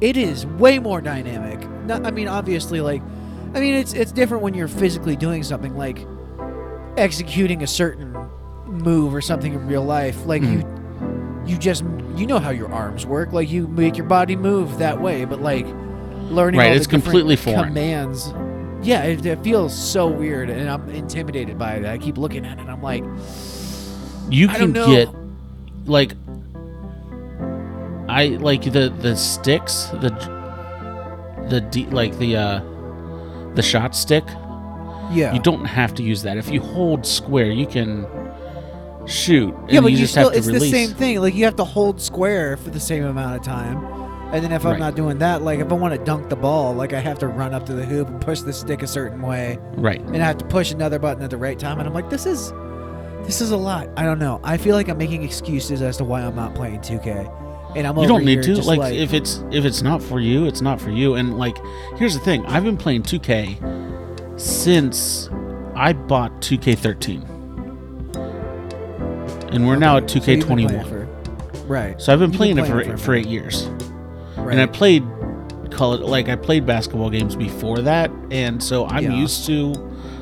It 0.00 0.16
is 0.16 0.46
way 0.46 0.78
more 0.78 1.00
dynamic. 1.00 1.68
Not, 1.84 2.06
I 2.06 2.10
mean, 2.10 2.26
obviously, 2.28 2.80
like, 2.80 3.02
I 3.54 3.60
mean, 3.60 3.74
it's 3.74 3.92
it's 3.92 4.12
different 4.12 4.42
when 4.42 4.54
you're 4.54 4.68
physically 4.68 5.16
doing 5.16 5.42
something 5.42 5.76
like 5.76 5.98
executing 6.98 7.62
a 7.62 7.66
certain 7.66 8.16
move 8.66 9.14
or 9.14 9.20
something 9.20 9.52
in 9.54 9.66
real 9.66 9.84
life. 9.84 10.26
Like 10.26 10.42
Mhm. 10.42 10.52
you, 11.46 11.52
you 11.52 11.58
just 11.58 11.84
you 12.16 12.26
know 12.26 12.38
how 12.38 12.50
your 12.50 12.70
arms 12.72 13.06
work. 13.06 13.32
Like 13.32 13.50
you 13.50 13.66
make 13.68 13.96
your 13.96 14.06
body 14.06 14.36
move 14.36 14.78
that 14.78 15.00
way. 15.00 15.24
But 15.24 15.40
like 15.40 15.66
learning, 16.30 16.58
Right, 16.60 16.70
all 16.70 16.76
it's 16.76 16.86
completely 16.86 17.36
foreign. 17.36 17.64
Commands. 17.68 18.32
Yeah, 18.82 19.02
it, 19.04 19.24
it 19.26 19.42
feels 19.42 19.76
so 19.76 20.06
weird, 20.06 20.50
and 20.50 20.68
I'm 20.70 20.88
intimidated 20.90 21.58
by 21.58 21.74
it. 21.74 21.84
I 21.86 21.98
keep 21.98 22.16
looking 22.18 22.44
at 22.46 22.58
it. 22.58 22.60
and 22.60 22.70
I'm 22.70 22.82
like, 22.82 23.02
You 24.30 24.46
can 24.48 24.72
get 24.72 25.08
like 25.86 26.12
I 28.08 28.26
like 28.40 28.62
the 28.62 28.88
the 29.00 29.16
sticks, 29.16 29.86
the 30.00 30.10
the 31.48 31.60
D, 31.60 31.86
like 31.86 32.16
the 32.18 32.36
uh 32.36 32.60
the 33.54 33.62
shot 33.62 33.94
stick. 33.94 34.24
Yeah, 35.12 35.32
You 35.34 35.40
don't 35.40 35.64
have 35.64 35.94
to 35.94 36.02
use 36.02 36.22
that. 36.22 36.36
If 36.36 36.50
you 36.50 36.60
hold 36.60 37.06
square, 37.06 37.50
you 37.50 37.66
can 37.66 38.06
shoot. 39.06 39.54
And 39.54 39.70
yeah, 39.70 39.80
but 39.80 39.92
you, 39.92 39.98
you 39.98 40.02
just 40.04 40.12
still 40.12 40.24
have 40.24 40.32
to 40.32 40.38
it's 40.38 40.46
release. 40.46 40.62
the 40.62 40.70
same 40.86 40.90
thing. 40.96 41.20
Like 41.20 41.34
you 41.34 41.44
have 41.44 41.56
to 41.56 41.64
hold 41.64 42.00
square 42.00 42.56
for 42.56 42.70
the 42.70 42.80
same 42.80 43.04
amount 43.04 43.36
of 43.36 43.42
time. 43.42 43.84
And 44.34 44.44
then 44.44 44.52
if 44.52 44.66
I'm 44.66 44.72
Right. 44.72 44.80
not 44.80 44.94
doing 44.94 45.18
that, 45.20 45.40
like 45.42 45.58
if 45.60 45.70
I 45.72 45.74
want 45.74 45.94
to 45.94 46.04
dunk 46.04 46.28
the 46.28 46.36
ball, 46.36 46.74
like 46.74 46.92
I 46.92 47.00
have 47.00 47.18
to 47.20 47.28
run 47.28 47.54
up 47.54 47.64
to 47.66 47.72
the 47.72 47.86
hoop 47.86 48.08
and 48.08 48.20
push 48.20 48.40
the 48.42 48.52
stick 48.52 48.82
a 48.82 48.86
certain 48.86 49.22
way, 49.22 49.58
Right. 49.76 50.00
and 50.02 50.16
I 50.16 50.26
have 50.26 50.36
to 50.38 50.44
push 50.44 50.70
another 50.72 50.98
button 50.98 51.22
at 51.22 51.30
the 51.30 51.38
right 51.38 51.58
time. 51.58 51.78
And 51.78 51.88
I'm 51.88 51.94
like, 51.94 52.10
this 52.10 52.26
is, 52.26 52.52
this 53.24 53.40
is 53.40 53.50
a 53.52 53.56
lot. 53.56 53.88
I 53.96 54.02
don't 54.02 54.18
know. 54.18 54.38
I 54.44 54.58
feel 54.58 54.74
like 54.76 54.88
I'm 54.90 54.98
making 54.98 55.22
excuses 55.22 55.80
as 55.80 55.96
to 55.96 56.04
why 56.04 56.20
I'm 56.20 56.36
not 56.36 56.54
playing 56.54 56.80
2K, 56.80 57.74
and 57.74 57.86
I'm 57.86 57.96
You 57.96 58.06
don't 58.06 58.24
need 58.26 58.42
to. 58.42 58.56
Like, 58.60 58.78
like 58.78 58.94
if 58.94 59.14
it's 59.14 59.42
if 59.50 59.64
it's 59.64 59.80
not 59.80 60.02
for 60.02 60.20
you, 60.20 60.44
it's 60.44 60.60
not 60.60 60.78
for 60.78 60.90
you. 60.90 61.14
And 61.14 61.38
like 61.38 61.56
here's 61.96 62.12
the 62.12 62.20
thing. 62.20 62.44
I've 62.46 62.64
been 62.64 62.76
playing 62.76 63.04
2K 63.04 63.56
since 64.38 65.28
I 65.74 65.92
bought 65.92 66.40
2K13. 66.40 67.24
And 69.52 69.66
we're 69.66 69.76
now 69.76 69.96
at 69.96 70.10
So 70.10 70.16
you've 70.16 70.26
been 70.26 70.42
playing 70.42 70.68
2K21. 70.68 70.88
for- 70.88 71.08
right. 71.66 72.00
So 72.00 72.12
I've 72.12 72.18
been 72.18 72.30
playing, 72.30 72.56
been 72.56 72.64
it 72.64 72.68
playing 72.68 72.84
for 72.84 72.88
for 72.88 72.94
a 72.94 72.98
for 72.98 73.14
8 73.14 73.26
years. 73.26 73.66
right. 74.36 74.52
And 74.52 74.60
I 74.60 74.66
played 74.66 75.02
call 75.70 75.92
it 75.94 76.00
like 76.00 76.28
I 76.28 76.34
played 76.34 76.64
basketball 76.66 77.10
games 77.10 77.36
before 77.36 77.78
that 77.80 78.10
and 78.32 78.60
so 78.62 78.86
I'm 78.86 79.04
Yeah. 79.04 79.14
used 79.14 79.44
to 79.46 79.74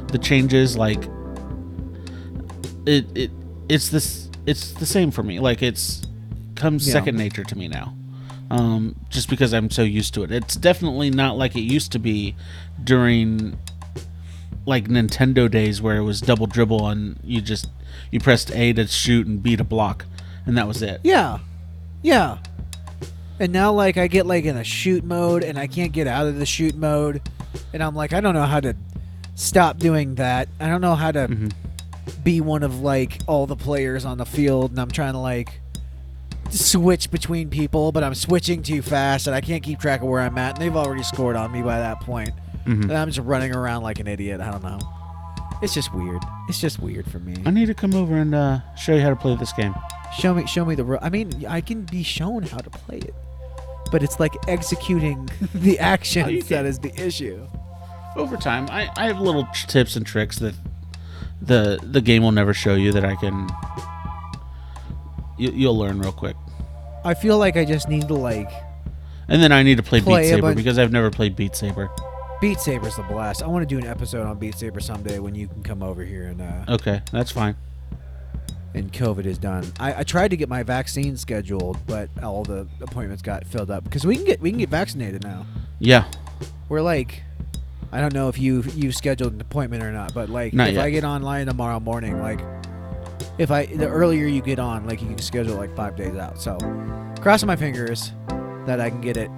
the 0.08 0.18
changes 0.18 0.76
like 0.76 1.08
it 2.84 3.06
it 3.16 3.30
it's 3.68 3.88
this 3.88 4.28
it's 4.44 4.72
the 4.72 4.86
same 4.86 5.10
for 5.10 5.22
me. 5.22 5.38
Like 5.40 5.62
it's 5.62 6.02
comes 6.56 6.86
Yeah. 6.86 6.92
second 6.94 7.16
nature 7.16 7.44
to 7.44 7.56
me 7.56 7.68
now. 7.68 7.94
Um 8.50 8.96
just 9.08 9.30
because 9.30 9.54
I'm 9.54 9.70
so 9.70 9.82
used 9.82 10.14
to 10.14 10.24
it. 10.24 10.30
It's 10.32 10.56
definitely 10.56 11.10
not 11.10 11.38
like 11.38 11.54
it 11.56 11.62
used 11.62 11.92
to 11.92 11.98
be 11.98 12.34
during 12.82 13.56
like 14.66 14.88
Nintendo 14.88 15.50
days 15.50 15.80
where 15.80 15.96
it 15.96 16.02
was 16.02 16.20
double 16.20 16.46
dribble 16.46 16.86
and 16.88 17.18
you 17.24 17.40
just 17.40 17.68
you 18.10 18.20
pressed 18.20 18.50
A 18.54 18.72
to 18.74 18.86
shoot 18.86 19.26
and 19.26 19.42
B 19.42 19.56
to 19.56 19.64
block 19.64 20.04
and 20.44 20.58
that 20.58 20.66
was 20.68 20.82
it. 20.82 21.00
Yeah. 21.04 21.38
Yeah. 22.02 22.38
And 23.38 23.52
now 23.52 23.72
like 23.72 23.96
I 23.96 24.06
get 24.08 24.26
like 24.26 24.44
in 24.44 24.56
a 24.56 24.64
shoot 24.64 25.04
mode 25.04 25.44
and 25.44 25.58
I 25.58 25.66
can't 25.66 25.92
get 25.92 26.06
out 26.06 26.26
of 26.26 26.38
the 26.38 26.46
shoot 26.46 26.74
mode 26.74 27.22
and 27.72 27.82
I'm 27.82 27.94
like 27.94 28.12
I 28.12 28.20
don't 28.20 28.34
know 28.34 28.44
how 28.44 28.60
to 28.60 28.74
stop 29.34 29.78
doing 29.78 30.16
that. 30.16 30.48
I 30.60 30.68
don't 30.68 30.80
know 30.80 30.94
how 30.94 31.12
to 31.12 31.28
Mhm. 31.28 31.52
be 32.24 32.40
one 32.40 32.62
of 32.62 32.80
like 32.80 33.20
all 33.26 33.46
the 33.46 33.56
players 33.56 34.04
on 34.04 34.18
the 34.18 34.26
field 34.26 34.70
and 34.72 34.80
I'm 34.80 34.90
trying 34.90 35.12
to 35.12 35.18
like 35.18 35.60
switch 36.50 37.10
between 37.10 37.50
people 37.50 37.90
but 37.92 38.04
I'm 38.04 38.14
switching 38.14 38.62
too 38.62 38.80
fast 38.82 39.26
and 39.26 39.34
I 39.34 39.40
can't 39.40 39.62
keep 39.62 39.80
track 39.80 40.00
of 40.02 40.08
where 40.08 40.20
I'm 40.20 40.38
at 40.38 40.54
and 40.54 40.62
they've 40.62 40.76
already 40.76 41.02
scored 41.02 41.36
on 41.36 41.52
me 41.52 41.62
by 41.62 41.78
that 41.78 42.00
point. 42.00 42.30
Mhm. 42.66 42.82
And 42.84 42.92
I'm 42.92 43.08
just 43.10 43.24
running 43.26 43.54
around 43.54 43.82
like 43.82 43.98
an 44.00 44.06
idiot. 44.08 44.40
I 44.40 44.50
don't 44.50 44.62
know. 44.62 44.78
It's 45.62 45.72
just 45.72 45.94
weird. 45.94 46.22
It's 46.48 46.60
just 46.60 46.78
weird 46.80 47.10
for 47.10 47.18
me. 47.18 47.34
I 47.46 47.50
need 47.50 47.66
to 47.66 47.74
come 47.74 47.94
over 47.94 48.14
and 48.16 48.34
uh, 48.34 48.60
show 48.76 48.94
you 48.94 49.00
how 49.00 49.08
to 49.10 49.16
play 49.16 49.34
this 49.36 49.52
game. 49.54 49.74
Show 50.18 50.34
me, 50.34 50.46
show 50.46 50.64
me 50.64 50.74
the. 50.74 50.84
ro- 50.84 50.98
I 51.00 51.08
mean, 51.10 51.46
I 51.46 51.60
can 51.62 51.82
be 51.82 52.02
shown 52.02 52.42
how 52.42 52.58
to 52.58 52.68
play 52.70 52.98
it, 52.98 53.14
but 53.90 54.02
it's 54.02 54.20
like 54.20 54.34
executing 54.48 55.28
the 55.54 55.78
Oh, 55.78 55.82
actions 55.82 56.30
you 56.30 56.42
that 56.44 56.66
is 56.66 56.78
the 56.80 56.94
issue. 57.00 57.46
Over 58.16 58.36
time, 58.36 58.66
I, 58.70 58.90
I 58.96 59.06
have 59.06 59.20
little 59.20 59.44
t- 59.44 59.66
tips 59.66 59.96
and 59.96 60.04
tricks 60.06 60.38
that 60.38 60.54
the 61.42 61.78
the 61.82 62.00
game 62.00 62.22
will 62.22 62.32
never 62.32 62.52
show 62.54 62.74
you 62.74 62.92
that 62.92 63.04
I 63.04 63.14
can. 63.16 63.48
You, 65.38 65.50
you'll 65.52 65.76
learn 65.78 65.98
real 65.98 66.12
quick, 66.12 66.34
I 67.04 67.12
feel 67.14 67.36
like 67.38 67.56
I 67.58 67.64
just 67.66 67.88
need 67.90 68.08
to 68.08 68.14
like 68.14 68.50
and 69.28 69.42
then 69.42 69.52
I 69.52 69.62
need 69.62 69.76
to 69.76 69.82
play, 69.82 70.00
Play 70.00 70.22
Beat 70.22 70.28
Saber 70.28 70.42
bunch- 70.42 70.56
because 70.56 70.78
I've 70.78 70.92
never 70.92 71.10
played 71.10 71.36
Beat 71.36 71.54
Saber. 71.56 71.90
Beat 72.40 72.60
Saber's 72.60 72.96
the 72.96 73.02
blast. 73.04 73.42
I 73.42 73.46
want 73.46 73.66
to 73.66 73.74
do 73.74 73.78
an 73.78 73.86
episode 73.90 74.26
on 74.26 74.38
Beat 74.38 74.56
Saber 74.56 74.80
someday 74.80 75.18
when 75.18 75.34
you 75.34 75.48
can 75.48 75.62
come 75.62 75.82
over 75.82 76.04
here 76.04 76.24
and 76.26 76.42
uh, 76.42 76.64
Okay, 76.74 77.00
that's 77.10 77.30
fine. 77.30 77.56
and 78.74 78.92
COVID 78.92 79.24
is 79.24 79.38
done. 79.38 79.64
I, 79.80 80.00
I 80.00 80.02
tried 80.02 80.28
to 80.28 80.36
get 80.36 80.48
my 80.48 80.62
vaccine 80.62 81.16
scheduled, 81.16 81.78
but 81.86 82.10
all 82.22 82.42
the 82.44 82.68
appointments 82.82 83.22
got 83.22 83.46
filled 83.46 83.70
up 83.70 83.84
because 83.84 84.04
we 84.06 84.16
can 84.16 84.24
get 84.26 84.40
we 84.40 84.50
can 84.50 84.58
get 84.58 84.68
vaccinated 84.68 85.22
now. 85.24 85.46
Yeah, 85.78 86.04
We're 86.68 86.82
like, 86.82 87.22
I 87.90 88.00
don't 88.02 88.12
know 88.12 88.28
if 88.28 88.38
you 88.38 88.62
you 88.74 88.92
scheduled 88.92 89.32
an 89.32 89.40
appointment 89.40 89.82
or 89.82 89.90
not, 89.90 90.12
but 90.12 90.28
like 90.28 90.52
Not 90.52 90.68
if 90.68 90.74
yet. 90.74 90.84
I 90.84 90.90
get 90.90 91.04
online 91.04 91.46
tomorrow 91.46 91.80
morning, 91.80 92.20
like 92.20 92.40
if 93.38 93.50
I 93.50 93.64
the 93.66 93.88
earlier 93.88 94.26
you 94.26 94.42
get 94.42 94.58
on, 94.58 94.86
like 94.86 95.00
you 95.00 95.08
can 95.08 95.18
schedule 95.18 95.56
like 95.56 95.74
five 95.74 95.96
days 95.96 96.16
out. 96.16 96.40
So 96.40 96.58
crossing 97.22 97.46
my 97.46 97.56
fingers 97.56 98.12
that 98.66 98.78
I 98.78 98.90
can 98.90 99.00
get 99.00 99.16
it 99.16 99.30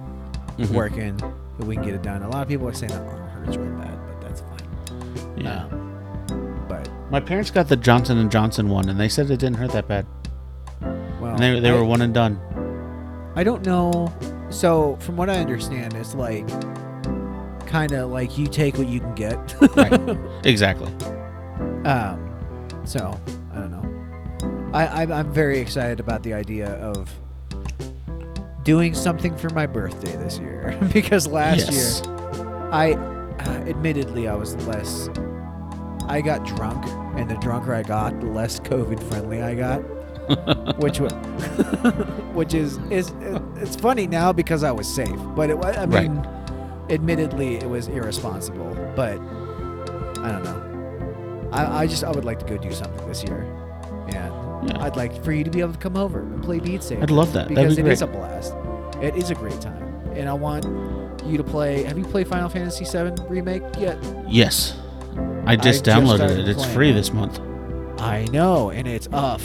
Mhm. 0.57 0.71
working, 0.71 1.17
that 1.59 1.65
we 1.67 1.75
can 1.75 1.83
get 1.85 1.93
it 1.93 2.01
done. 2.01 2.23
A 2.23 2.29
lot 2.29 2.41
of 2.41 2.47
people 2.47 2.67
are 2.67 2.73
saying 2.73 2.91
that 2.91 3.01
arm 3.01 3.29
hurts 3.29 3.57
real 3.57 3.71
bad, 3.77 3.99
but 4.07 4.21
that's 4.21 4.41
fine. 4.41 5.37
yeah. 5.37 5.65
Um, 5.65 6.65
but 6.67 6.89
My 7.11 7.19
parents 7.19 7.51
got 7.51 7.67
the 7.67 7.75
Johnson 7.75 8.17
and 8.17 8.31
Johnson 8.31 8.69
one, 8.69 8.89
and 8.89 8.99
they 8.99 9.09
said 9.09 9.25
it 9.29 9.37
didn't 9.37 9.55
hurt 9.57 9.71
that 9.71 9.87
bad. 9.87 10.05
well, 10.81 11.31
And 11.33 11.39
they 11.39 11.59
they 11.59 11.69
I, 11.69 11.73
were 11.73 11.83
one 11.85 12.01
and 12.01 12.13
done. 12.13 12.39
I 13.35 13.43
don't 13.43 13.65
know. 13.65 14.11
So 14.49 14.97
from 15.01 15.15
what 15.17 15.29
I 15.29 15.35
understand, 15.35 15.93
it's 15.93 16.15
like 16.15 16.47
kind 17.67 17.91
of 17.91 18.09
like 18.09 18.37
you 18.37 18.47
take 18.47 18.77
what 18.77 18.87
you 18.87 18.99
can 18.99 19.13
get. 19.15 19.37
Right. 19.75 20.17
Exactly. 20.45 20.91
Um, 21.85 22.35
so 22.85 23.19
I 23.53 23.55
don't 23.59 23.71
know. 23.71 24.69
I 24.73 25.01
I'm, 25.03 25.11
I'm 25.11 25.31
very 25.33 25.59
excited 25.59 25.99
about 25.99 26.23
the 26.23 26.33
idea 26.33 26.69
of 26.75 27.09
doing 28.69 28.93
something 28.93 29.35
for 29.35 29.49
my 29.49 29.65
birthday 29.65 30.15
this 30.17 30.37
year 30.37 30.77
because 30.93 31.25
last 31.25 31.71
yes. 31.71 32.03
year 32.05 32.69
I, 32.71 32.93
uh, 32.93 33.49
admittedly, 33.67 34.27
I 34.27 34.35
was 34.35 34.55
less. 34.67 35.09
I 36.07 36.21
got 36.21 36.45
drunk, 36.45 36.85
and 37.17 37.27
the 37.27 37.35
drunker 37.37 37.73
I 37.73 37.81
got, 37.81 38.19
the 38.19 38.27
less 38.27 38.59
COVID 38.59 39.01
friendly 39.09 39.41
I 39.41 39.55
got. 39.55 39.79
which 40.77 40.99
was, 40.99 41.11
which 42.35 42.53
is 42.53 42.77
is 42.91 43.11
it's 43.55 43.75
funny 43.75 44.05
now 44.05 44.31
because 44.31 44.63
I 44.63 44.71
was 44.71 44.87
safe, 44.87 45.17
but 45.35 45.49
it 45.49 45.57
was. 45.57 45.75
I 45.75 45.85
Right. 45.85 46.11
mean, 46.11 46.27
admittedly, 46.91 47.55
it 47.55 47.67
was 47.67 47.87
irresponsible. 47.87 48.75
But 48.95 49.17
I 50.23 50.31
don't 50.31 50.43
know. 50.43 51.49
I, 51.51 51.79
I 51.81 51.87
just 51.87 52.03
I 52.03 52.11
would 52.11 52.25
like 52.25 52.37
to 52.39 52.45
go 52.45 52.57
do 52.57 52.71
something 52.71 53.07
this 53.07 53.23
year, 53.23 53.41
and 54.09 54.69
Yeah. 54.69 54.83
I'd 54.83 54.95
like 54.95 55.23
for 55.23 55.31
you 55.31 55.43
to 55.43 55.49
be 55.49 55.61
able 55.61 55.73
to 55.73 55.79
come 55.79 55.97
over 55.97 56.19
and 56.19 56.43
play 56.43 56.59
Beat 56.59 56.83
Saber. 56.83 57.01
I'd 57.01 57.09
love 57.09 57.33
that. 57.33 57.47
Because 57.47 57.75
be 57.75 57.81
it 57.81 57.85
great. 57.85 57.93
is 57.93 58.01
a 58.03 58.07
blast. 58.07 58.53
It 59.01 59.15
is 59.15 59.29
a 59.31 59.35
great 59.35 59.59
time, 59.61 59.81
and 60.15 60.27
I 60.29 60.33
want 60.33 60.65
you 61.25 61.37
to 61.37 61.43
play. 61.43 61.83
Have 61.83 61.97
you 61.97 62.05
played 62.05 62.27
Final 62.27 62.49
Fantasy 62.49 62.85
VII 62.85 63.11
remake 63.27 63.63
yet? 63.77 63.97
Yes. 64.27 64.75
I 65.45 65.55
just 65.55 65.83
just 65.83 65.85
downloaded 65.85 66.15
started 66.17 66.39
it. 66.39 66.49
It's 66.49 66.59
playing 66.59 66.75
free 66.75 66.91
this 66.91 67.11
month. 67.13 67.39
I 67.99 68.25
know, 68.31 68.69
and 68.69 68.87
it's 68.87 69.07
a 69.11 69.39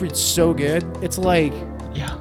it's 0.00 0.20
so 0.20 0.52
good. 0.54 0.84
It's 1.02 1.18
like 1.18 1.52
Yeah. 1.94 2.18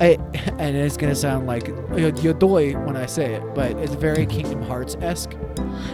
I, 0.00 0.18
and 0.58 0.76
it's 0.76 0.96
gonna 0.96 1.14
sound 1.14 1.46
like 1.46 1.64
Yodoi 1.64 2.84
when 2.86 2.96
I 2.96 3.06
say 3.06 3.34
it, 3.34 3.42
but 3.54 3.72
it's 3.78 3.94
very 3.94 4.26
Kingdom 4.26 4.62
Hearts 4.62 4.96
esque. 5.00 5.32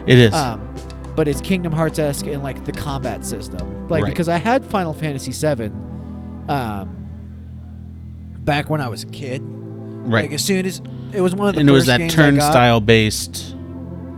It 0.07 0.19
is. 0.19 0.33
Um, 0.35 0.75
but 1.17 1.27
it's 1.29 1.41
Kingdom 1.41 1.73
Hearts 1.73 1.99
esque 1.99 2.27
in 2.27 2.43
like 2.43 2.65
the 2.65 2.73
combat 2.73 3.25
system, 3.25 3.89
like 3.89 4.05
Right. 4.05 4.11
because 4.11 4.29
I 4.29 4.37
had 4.37 4.65
Final 4.65 4.93
Fantasy 4.95 5.33
VII, 5.33 5.73
um, 6.49 6.95
back 8.45 8.71
when 8.71 8.81
I 8.81 8.89
was 8.89 9.03
a 9.03 9.07
kid. 9.09 9.43
Right. 10.09 10.25
Like 10.25 10.33
as 10.33 10.45
soon 10.45 10.67
as 10.67 10.81
it 11.13 11.21
was 11.21 11.35
one 11.35 11.49
of 11.49 11.55
the 11.55 11.61
and 11.61 11.69
it 11.69 11.73
was 11.73 11.87
that 11.87 11.99
games 11.99 12.15
I 12.15 12.17
got- 12.17 12.23
turnstile 12.23 12.81
based. 12.81 13.55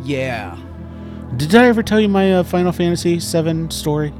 Yeah. 0.03 0.57
Did 1.37 1.55
I 1.55 1.67
ever 1.67 1.83
tell 1.83 2.01
you 2.01 2.09
my 2.09 2.35
uh, 2.35 2.43
Final 2.43 2.73
Fantasy 2.73 3.19
VII 3.19 3.71
story? 3.71 4.11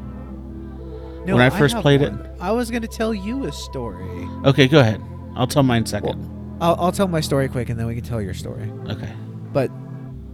No, 1.27 1.35
When 1.37 1.41
I 1.41 1.51
first 1.51 1.75
have 1.75 1.83
played 1.83 2.03
it? 2.03 2.13
I 2.41 2.53
was 2.53 2.71
gonna 2.71 2.87
tell 2.87 3.13
you 3.13 3.45
a 3.45 3.53
story. 3.53 4.29
Okay, 4.45 4.69
go 4.69 4.81
ahead. 4.81 5.03
I'll 5.35 5.47
tell 5.47 5.63
mine 5.63 5.85
second. 5.87 6.27
I'll, 6.61 6.77
I'll 6.79 6.93
tell 6.93 7.09
my 7.09 7.21
story 7.21 7.49
quick, 7.49 7.69
and 7.69 7.79
then 7.79 7.87
we 7.87 7.95
can 7.95 8.05
tell 8.05 8.21
your 8.23 8.35
story. 8.35 8.71
okay. 8.89 9.13
but 9.53 9.71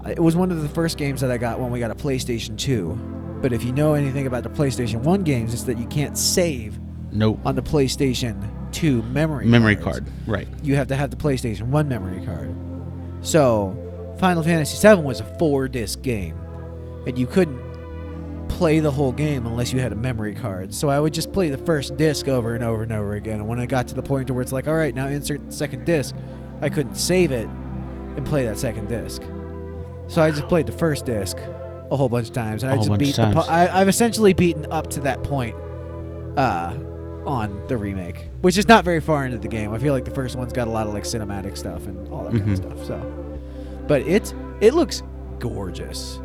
it 0.06 0.20
was 0.20 0.36
one 0.36 0.52
of 0.52 0.62
the 0.62 0.68
first 0.68 0.98
games 0.98 1.20
that 1.20 1.30
I 1.32 1.38
got 1.38 1.58
when 1.58 1.70
we 1.72 1.80
got 1.80 1.90
a 1.90 1.94
PlayStation 1.94 2.56
2. 2.56 3.38
But 3.42 3.52
if 3.52 3.64
you 3.64 3.72
know 3.72 3.94
anything 3.94 4.26
about 4.28 4.44
the 4.44 4.48
PlayStation 4.50 5.00
1 5.02 5.22
games, 5.24 5.52
it's 5.52 5.64
that 5.64 5.78
you 5.78 5.86
can't 5.86 6.16
save 6.16 6.78
Nope. 7.10 7.40
on 7.44 7.54
the 7.56 7.62
PlayStation 7.62 8.65
2 8.76 9.02
memory 9.02 9.46
Memory 9.46 9.76
cards. 9.76 10.00
card. 10.00 10.12
Right. 10.26 10.48
You 10.62 10.76
have 10.76 10.88
to 10.88 10.96
have 10.96 11.10
the 11.10 11.16
PlayStation 11.16 11.62
1 11.68 11.88
memory 11.88 12.24
card. 12.24 12.54
So, 13.22 13.76
Final 14.18 14.42
Fantasy 14.42 14.86
VII 14.86 15.02
was 15.02 15.20
a 15.20 15.24
4-disc 15.24 16.02
game, 16.02 16.36
and 17.06 17.18
you 17.18 17.26
couldn't 17.26 17.60
play 18.48 18.80
the 18.80 18.90
whole 18.90 19.12
game 19.12 19.46
unless 19.46 19.72
you 19.72 19.80
had 19.80 19.92
a 19.92 19.96
memory 19.96 20.34
card. 20.34 20.72
So 20.72 20.88
I 20.88 21.00
would 21.00 21.12
just 21.12 21.32
play 21.32 21.48
the 21.50 21.58
first 21.58 21.96
disc 21.96 22.28
over 22.28 22.54
and 22.54 22.62
over 22.62 22.82
and 22.84 22.92
over 22.92 23.14
again. 23.14 23.40
And 23.40 23.48
when 23.48 23.58
I 23.58 23.66
got 23.66 23.88
to 23.88 23.94
the 23.94 24.02
point 24.02 24.30
where 24.30 24.40
it's 24.40 24.52
like, 24.52 24.68
all 24.68 24.74
right, 24.74 24.94
now 24.94 25.08
insert 25.08 25.44
the 25.46 25.52
second 25.52 25.84
disc, 25.84 26.14
I 26.62 26.68
couldn't 26.68 26.94
save 26.94 27.32
it 27.32 27.48
and 28.16 28.24
play 28.24 28.44
that 28.46 28.56
second 28.58 28.88
disc. 28.88 29.20
So 30.06 30.22
I 30.22 30.30
just 30.30 30.46
played 30.48 30.66
the 30.66 30.72
first 30.72 31.04
disc 31.06 31.36
a 31.90 31.96
whole 31.96 32.08
bunch 32.08 32.28
of 32.28 32.34
times, 32.34 32.62
and 32.62 32.72
I 32.72 32.76
just 32.76 32.96
beat 32.98 33.16
the. 33.16 33.32
Po- 33.34 33.40
I, 33.50 33.80
I've 33.80 33.88
essentially 33.88 34.32
beaten 34.32 34.66
up 34.70 34.88
to 34.90 35.00
that 35.00 35.22
point, 35.24 35.54
uh, 36.36 36.74
on 37.26 37.60
the 37.68 37.76
remake, 37.76 38.28
which 38.42 38.56
is 38.56 38.68
not 38.68 38.84
very 38.84 39.00
far 39.00 39.24
into 39.26 39.38
the 39.38 39.48
game. 39.48 39.72
I 39.74 39.78
feel 39.78 39.92
like 39.92 40.04
the 40.04 40.10
first 40.12 40.36
one's 40.36 40.52
got 40.52 40.68
a 40.68 40.70
lot 40.70 40.86
of 40.86 40.94
like 40.94 41.02
cinematic 41.04 41.56
stuff 41.56 41.86
and 41.86 42.08
all 42.12 42.24
that 42.24 42.30
kind 42.32 42.44
Mhm. 42.46 42.52
of 42.52 42.56
stuff. 42.56 42.84
So, 42.86 43.38
but 43.88 44.02
it 44.02 44.32
it 44.60 44.74
looks 44.74 45.02
gorgeous. 45.38 46.20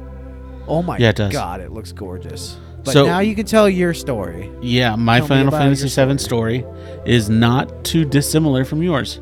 Oh 0.67 0.81
my 0.84 0.98
Yeah, 0.98 1.10
it 1.10 1.15
does. 1.17 1.34
god, 1.34 1.60
it 1.60 1.72
looks 1.72 1.91
gorgeous. 1.91 2.58
But 2.84 2.93
So- 2.93 3.05
now 3.05 3.20
you 3.20 3.36
can 3.36 3.46
tell 3.46 3.70
your 3.70 3.93
story. 3.93 4.50
Yeah, 4.62 4.96
my 4.96 5.20
Tell 5.20 5.27
Final 5.27 5.51
Fantasy 5.51 5.88
VII 5.88 6.17
story 6.17 6.65
is 7.05 7.29
not 7.29 7.84
too 7.84 8.05
dissimilar 8.05 8.63
from 8.65 8.81
yours. 8.81 9.20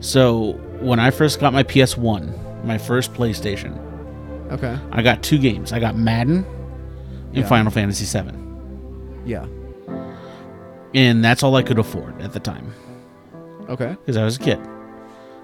So, 0.00 0.52
when 0.80 1.00
I 1.00 1.10
first 1.10 1.40
got 1.40 1.52
my 1.52 1.62
PS1, 1.64 2.32
my 2.64 2.78
first 2.78 3.14
PlayStation, 3.14 3.72
Okay. 4.52 4.76
I 4.92 5.02
got 5.02 5.22
two 5.22 5.38
games. 5.38 5.72
I 5.72 5.80
got 5.80 5.96
Madden 5.96 6.44
and 7.28 7.36
Yeah. 7.36 7.46
Final 7.46 7.70
Fantasy 7.72 8.04
VII. 8.04 8.32
Yeah. 9.26 9.44
And 10.94 11.24
that's 11.24 11.42
all 11.42 11.54
I 11.56 11.62
could 11.62 11.78
afford 11.78 12.20
at 12.22 12.32
the 12.32 12.40
time 12.40 12.72
Okay. 13.68 13.90
because 14.00 14.16
I 14.16 14.24
was 14.24 14.36
a 14.36 14.40
kid. 14.40 14.58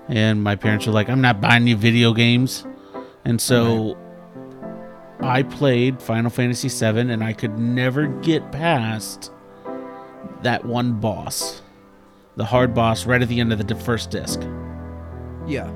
And 0.09 0.43
my 0.43 0.57
parents 0.57 0.87
were 0.87 0.93
like, 0.93 1.09
I'm 1.09 1.21
not 1.21 1.41
buying 1.41 1.67
you 1.67 1.77
video 1.77 2.13
games. 2.13 2.67
And 3.25 3.41
so 3.41 3.97
I 5.21 5.43
played 5.43 6.01
Final 6.03 6.31
Fantasy 6.31 6.69
VII 6.69 7.11
and 7.11 7.23
I 7.25 7.33
could 7.33 7.59
never 7.59 8.07
get 8.07 8.53
past 8.53 9.31
that 10.43 10.65
one 10.65 10.95
boss, 11.01 11.63
the 12.37 12.45
hard 12.45 12.75
boss 12.75 13.07
right 13.07 13.21
at 13.23 13.29
the 13.29 13.41
end 13.41 13.53
of 13.53 13.67
the 13.67 13.75
first 13.75 14.11
disc. 14.11 14.41
Yeah. 15.47 15.71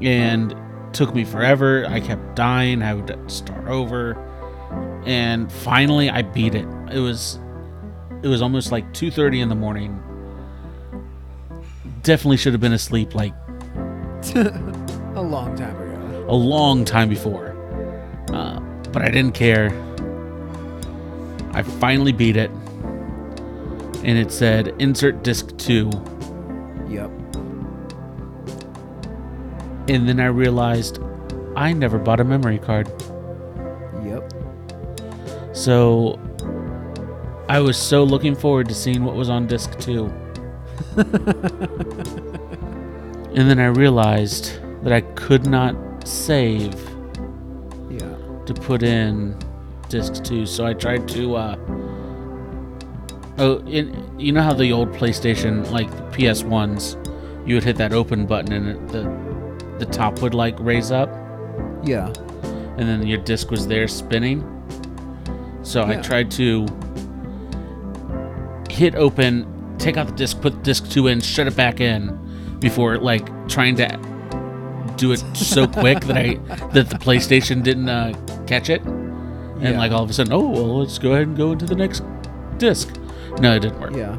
And 0.00 0.54
took 0.92 1.14
me 1.14 1.24
forever. 1.24 1.86
I 1.88 2.00
kept 2.00 2.34
dying. 2.36 2.82
I 2.82 2.94
would 2.94 3.30
start 3.30 3.66
over. 3.68 4.14
And 5.06 5.50
finally 5.52 6.10
I 6.10 6.22
beat 6.22 6.54
it. 6.54 6.66
It 6.92 7.00
was 7.00 7.38
it 8.24 8.28
was 8.28 8.40
almost 8.40 8.72
like 8.72 8.90
2:30 8.94 9.42
in 9.42 9.48
the 9.50 9.54
morning. 9.54 10.02
Definitely 12.02 12.38
should 12.38 12.54
have 12.54 12.60
been 12.60 12.72
asleep 12.72 13.14
like 13.14 13.34
a 14.34 15.20
long 15.22 15.54
time 15.56 15.76
ago. 15.76 16.26
a 16.28 16.34
long 16.34 16.86
time 16.86 17.10
before. 17.10 17.54
Uh, 18.32 18.58
but 18.92 19.02
I 19.02 19.10
didn't 19.10 19.32
care. 19.34 19.68
I 21.52 21.62
finally 21.62 22.12
beat 22.12 22.36
it. 22.36 22.50
And 24.02 24.18
it 24.18 24.32
said 24.32 24.74
insert 24.78 25.22
disc 25.22 25.54
2. 25.58 25.90
Yep. 26.88 27.10
And 29.88 30.08
then 30.08 30.18
I 30.18 30.26
realized 30.26 30.98
I 31.56 31.74
never 31.74 31.98
bought 31.98 32.20
a 32.20 32.24
memory 32.24 32.58
card. 32.58 32.88
Yep. 34.02 34.32
So 35.52 36.18
I 37.48 37.60
was 37.60 37.76
so 37.76 38.02
looking 38.04 38.34
forward 38.34 38.68
to 38.68 38.74
seeing 38.74 39.04
what 39.04 39.14
was 39.16 39.28
on 39.28 39.46
disc 39.46 39.78
2. 39.80 40.06
and 43.34 43.50
then 43.50 43.58
I 43.58 43.66
realized 43.66 44.58
that 44.82 44.92
I 44.92 45.00
could 45.14 45.46
not 45.46 45.74
save 46.06 46.74
Yeah. 47.90 48.14
to 48.46 48.54
put 48.54 48.82
in 48.82 49.36
disc 49.88 50.24
two. 50.24 50.46
So 50.46 50.66
I 50.66 50.72
tried 50.74 51.06
to. 51.10 51.36
Uh, 51.36 51.56
oh, 53.38 53.58
in, 53.66 54.18
you 54.18 54.32
know 54.32 54.42
how 54.42 54.52
the 54.54 54.72
old 54.72 54.90
PlayStation, 54.92 55.70
like 55.70 55.90
the 55.90 56.32
PS 56.32 56.42
ones, 56.42 56.96
you 57.46 57.54
would 57.56 57.64
hit 57.64 57.76
that 57.76 57.92
open 57.92 58.26
button 58.26 58.52
and 58.52 58.68
it, 58.68 58.88
the 58.88 59.24
the 59.78 59.86
top 59.86 60.20
would 60.22 60.34
like 60.34 60.54
raise 60.60 60.92
up, 60.92 61.08
Yeah. 61.84 62.06
and 62.76 62.88
then 62.88 63.04
your 63.06 63.18
disc 63.18 63.50
was 63.50 63.66
there 63.66 63.88
spinning. 63.88 64.42
So 65.62 65.84
I 65.84 65.96
tried 65.96 66.30
to 66.32 66.66
hit 68.74 68.94
open, 68.96 69.76
take 69.78 69.96
out 69.96 70.06
the 70.06 70.12
disc, 70.12 70.40
put 70.40 70.62
disc 70.62 70.90
two 70.90 71.06
in, 71.06 71.20
shut 71.20 71.46
it 71.46 71.56
back 71.56 71.80
in, 71.80 72.18
before 72.60 72.98
like 72.98 73.24
trying 73.48 73.76
to 73.76 73.86
do 74.96 75.12
it 75.12 75.18
so 75.34 75.66
quick 75.82 76.00
that 76.04 76.16
I 76.16 76.34
that 76.72 76.90
the 76.90 76.96
PlayStation 76.98 77.62
didn't 77.62 77.88
uh, 77.88 78.12
catch 78.46 78.68
it, 78.70 78.82
and 78.82 79.62
Yeah. 79.62 79.78
like 79.78 79.92
all 79.92 80.02
of 80.02 80.10
a 80.10 80.12
sudden, 80.12 80.32
oh 80.32 80.48
well, 80.50 80.78
let's 80.80 80.98
go 80.98 81.12
ahead 81.12 81.28
and 81.28 81.36
go 81.36 81.52
into 81.52 81.66
the 81.66 81.76
next 81.76 82.02
disc. 82.58 82.94
No, 83.40 83.54
it 83.56 83.60
didn't 83.60 83.80
work. 83.80 83.94
Yeah. 83.94 84.16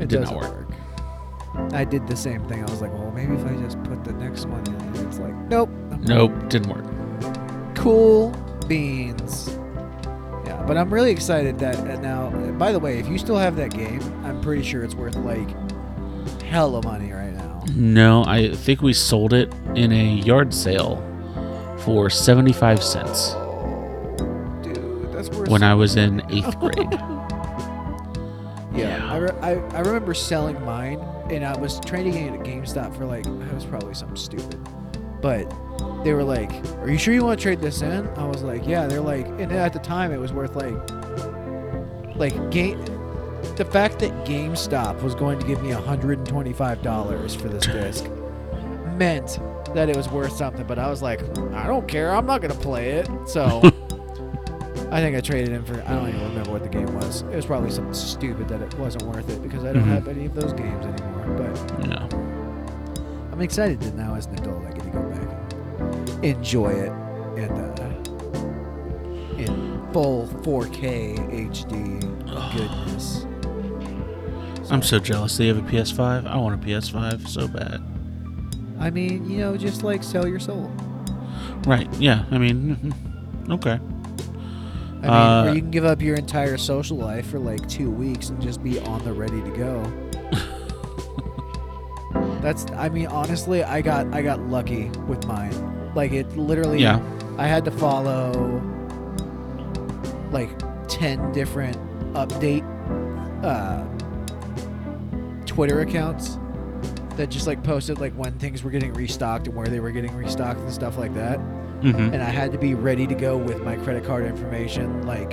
It, 0.00 0.08
did 0.08 0.20
not 0.20 0.34
work. 0.36 0.52
work. 0.54 1.72
I 1.72 1.84
did 1.84 2.06
the 2.06 2.14
same 2.16 2.46
thing. 2.48 2.60
I 2.62 2.70
was 2.70 2.80
like, 2.80 2.92
well, 2.92 3.10
maybe 3.10 3.34
if 3.34 3.44
I 3.44 3.54
just 3.62 3.82
put 3.82 4.04
the 4.04 4.12
next 4.12 4.46
one 4.46 4.60
in. 4.66 4.74
And 4.74 4.96
it's 5.08 5.18
like, 5.18 5.34
nope. 5.48 5.70
Nope, 6.02 6.32
didn't 6.48 6.68
work. 6.72 7.74
Cool 7.74 8.30
beans. 8.68 9.58
But 10.68 10.76
I'm 10.76 10.92
really 10.92 11.10
excited 11.10 11.58
that 11.60 11.76
uh, 11.78 11.98
now. 12.00 12.30
By 12.52 12.70
the 12.72 12.78
way, 12.78 12.98
if 12.98 13.08
you 13.08 13.16
still 13.18 13.38
have 13.38 13.56
that 13.56 13.70
game, 13.72 14.00
I'm 14.24 14.40
pretty 14.40 14.62
sure 14.62 14.84
it's 14.84 14.94
worth 14.94 15.16
like 15.16 15.48
hella 16.42 16.82
money 16.84 17.10
right 17.10 17.32
now. 17.32 17.64
No, 17.74 18.22
I 18.24 18.54
think 18.54 18.82
we 18.82 18.92
sold 18.92 19.32
it 19.32 19.52
in 19.74 19.92
a 19.92 20.14
yard 20.16 20.52
sale 20.54 21.02
for 21.84 22.10
seventy 22.10 22.52
five 22.52 22.82
cents 22.82 23.32
Oh, 23.34 24.60
dude, 24.62 25.10
that's 25.12 25.30
worth. 25.30 25.48
when 25.48 25.62
I 25.62 25.74
was 25.74 25.96
in 25.96 26.20
eighth 26.30 26.58
grade. 26.60 26.76
Yeah, 28.74 28.98
Yeah. 28.98 29.10
I, 29.12 29.16
re- 29.16 29.38
I, 29.40 29.52
I 29.74 29.80
remember 29.80 30.12
selling 30.14 30.62
mine, 30.64 31.00
and 31.30 31.44
I 31.44 31.56
was 31.58 31.80
trading 31.80 32.14
it 32.14 32.32
at 32.34 32.40
GameStop 32.40 32.94
for 32.96 33.06
like 33.06 33.26
it 33.26 33.54
was 33.54 33.64
probably 33.64 33.94
something 33.94 34.16
stupid, 34.16 34.58
but 35.20 35.52
they 36.04 36.12
were 36.12 36.24
like, 36.24 36.50
"Are 36.78 36.90
you 36.90 36.98
sure 36.98 37.12
you 37.14 37.24
want 37.24 37.38
to 37.38 37.42
trade 37.42 37.60
this 37.60 37.82
in?" 37.82 38.06
I 38.16 38.24
was 38.26 38.42
like, 38.42 38.66
"Yeah." 38.66 38.86
They're 38.86 39.00
like, 39.00 39.26
and 39.26 39.50
at 39.52 39.72
the 39.72 39.78
time 39.78 40.12
it 40.12 40.18
was 40.18 40.32
worth 40.32 40.54
like, 40.56 40.74
like 42.16 42.50
game. 42.50 42.82
The 43.56 43.64
fact 43.64 43.98
that 44.00 44.10
GameStop 44.24 45.02
was 45.02 45.14
going 45.14 45.38
to 45.38 45.46
give 45.46 45.62
me 45.62 45.70
$125 45.70 47.36
for 47.40 47.48
this 47.48 47.64
disc 47.66 48.04
meant 48.96 49.38
that 49.74 49.88
it 49.88 49.96
was 49.96 50.08
worth 50.08 50.32
something, 50.32 50.66
but 50.66 50.78
I 50.78 50.88
was 50.88 51.02
like, 51.02 51.20
I 51.52 51.66
don't 51.66 51.86
care. 51.86 52.14
I'm 52.14 52.26
not 52.26 52.40
going 52.40 52.52
to 52.52 52.58
play 52.58 52.90
it. 52.90 53.08
So 53.26 53.60
I 54.90 55.00
think 55.00 55.16
I 55.16 55.20
traded 55.20 55.50
in 55.52 55.64
for, 55.64 55.74
I 55.86 55.92
don't 55.94 56.08
even 56.08 56.22
remember 56.22 56.50
what 56.50 56.62
the 56.62 56.68
game 56.68 56.92
was. 56.94 57.22
It 57.22 57.36
was 57.36 57.46
probably 57.46 57.70
something 57.70 57.94
stupid 57.94 58.48
that 58.48 58.60
it 58.62 58.74
wasn't 58.78 59.04
worth 59.04 59.28
it 59.28 59.42
because 59.42 59.64
I 59.64 59.72
don't 59.72 59.84
Mhm. 59.84 59.88
have 59.88 60.08
any 60.08 60.26
of 60.26 60.34
those 60.34 60.52
games 60.52 60.84
anymore. 60.86 61.36
But 61.36 61.88
Yeah. 61.88 62.08
I'm 63.38 63.42
excited 63.44 63.78
that 63.82 63.94
now 63.94 64.16
as 64.16 64.26
an 64.26 64.36
adult 64.40 64.64
I 64.66 64.72
get 64.72 64.82
to 64.82 64.90
go 64.90 65.02
back 65.10 65.52
and 65.78 66.24
enjoy 66.24 66.70
it 66.70 66.90
and 67.38 67.78
uh, 67.78 67.84
in 69.36 69.88
full 69.92 70.26
4K 70.42 71.52
HD 71.52 72.00
goodness. 72.52 73.26
I'm 74.72 74.82
so 74.82 74.98
jealous 74.98 75.36
they 75.36 75.46
have 75.46 75.56
a 75.58 75.62
PS5. 75.62 76.26
I 76.26 76.36
want 76.36 76.60
a 76.60 76.66
PS5 76.66 77.28
so 77.28 77.46
bad. 77.46 77.80
I 78.80 78.90
mean, 78.90 79.30
you 79.30 79.38
know, 79.38 79.56
just 79.56 79.84
like 79.84 80.02
sell 80.02 80.26
your 80.26 80.40
soul. 80.40 80.72
Right. 81.64 81.88
Yeah. 81.94 82.24
I 82.32 82.38
mean, 82.38 82.92
okay. 83.50 83.78
I 83.80 85.00
mean, 85.00 85.04
Uh, 85.04 85.44
or 85.46 85.54
you 85.54 85.60
can 85.60 85.70
give 85.70 85.84
up 85.84 86.02
your 86.02 86.16
entire 86.16 86.56
social 86.56 86.96
life 86.96 87.30
for 87.30 87.38
like 87.38 87.68
two 87.68 87.88
weeks 87.88 88.30
and 88.30 88.42
just 88.42 88.64
be 88.64 88.80
on 88.80 89.04
the 89.04 89.12
ready 89.12 89.40
to 89.42 89.50
go. 89.56 90.07
That's. 92.48 92.64
I 92.72 92.88
mean, 92.88 93.08
honestly, 93.08 93.62
I 93.62 93.82
got 93.82 94.06
I 94.14 94.22
got 94.22 94.40
lucky 94.48 94.88
with 95.06 95.26
mine. 95.26 95.92
Like 95.94 96.12
it 96.12 96.34
literally. 96.36 96.80
Yeah. 96.80 96.98
I 97.36 97.46
had 97.46 97.62
to 97.66 97.70
follow 97.70 98.62
like 100.30 100.48
ten 100.88 101.30
different 101.32 101.76
update 102.14 102.64
uh, 103.44 103.84
Twitter 105.44 105.80
accounts 105.80 106.38
that 107.16 107.28
just 107.28 107.46
like 107.46 107.62
posted 107.62 107.98
like 108.00 108.14
when 108.14 108.32
things 108.38 108.62
were 108.62 108.70
getting 108.70 108.94
restocked 108.94 109.46
and 109.46 109.54
where 109.54 109.66
they 109.66 109.80
were 109.80 109.90
getting 109.90 110.14
restocked 110.16 110.60
and 110.60 110.72
stuff 110.72 110.96
like 110.96 111.12
that 111.14 111.38
Mm-hmm. 111.78 112.12
and 112.12 112.20
I 112.22 112.30
had 112.30 112.50
to 112.50 112.58
be 112.58 112.74
ready 112.74 113.06
to 113.06 113.14
go 113.14 113.36
with 113.36 113.62
my 113.62 113.76
credit 113.76 114.04
card 114.04 114.24
information 114.24 115.06
like 115.06 115.32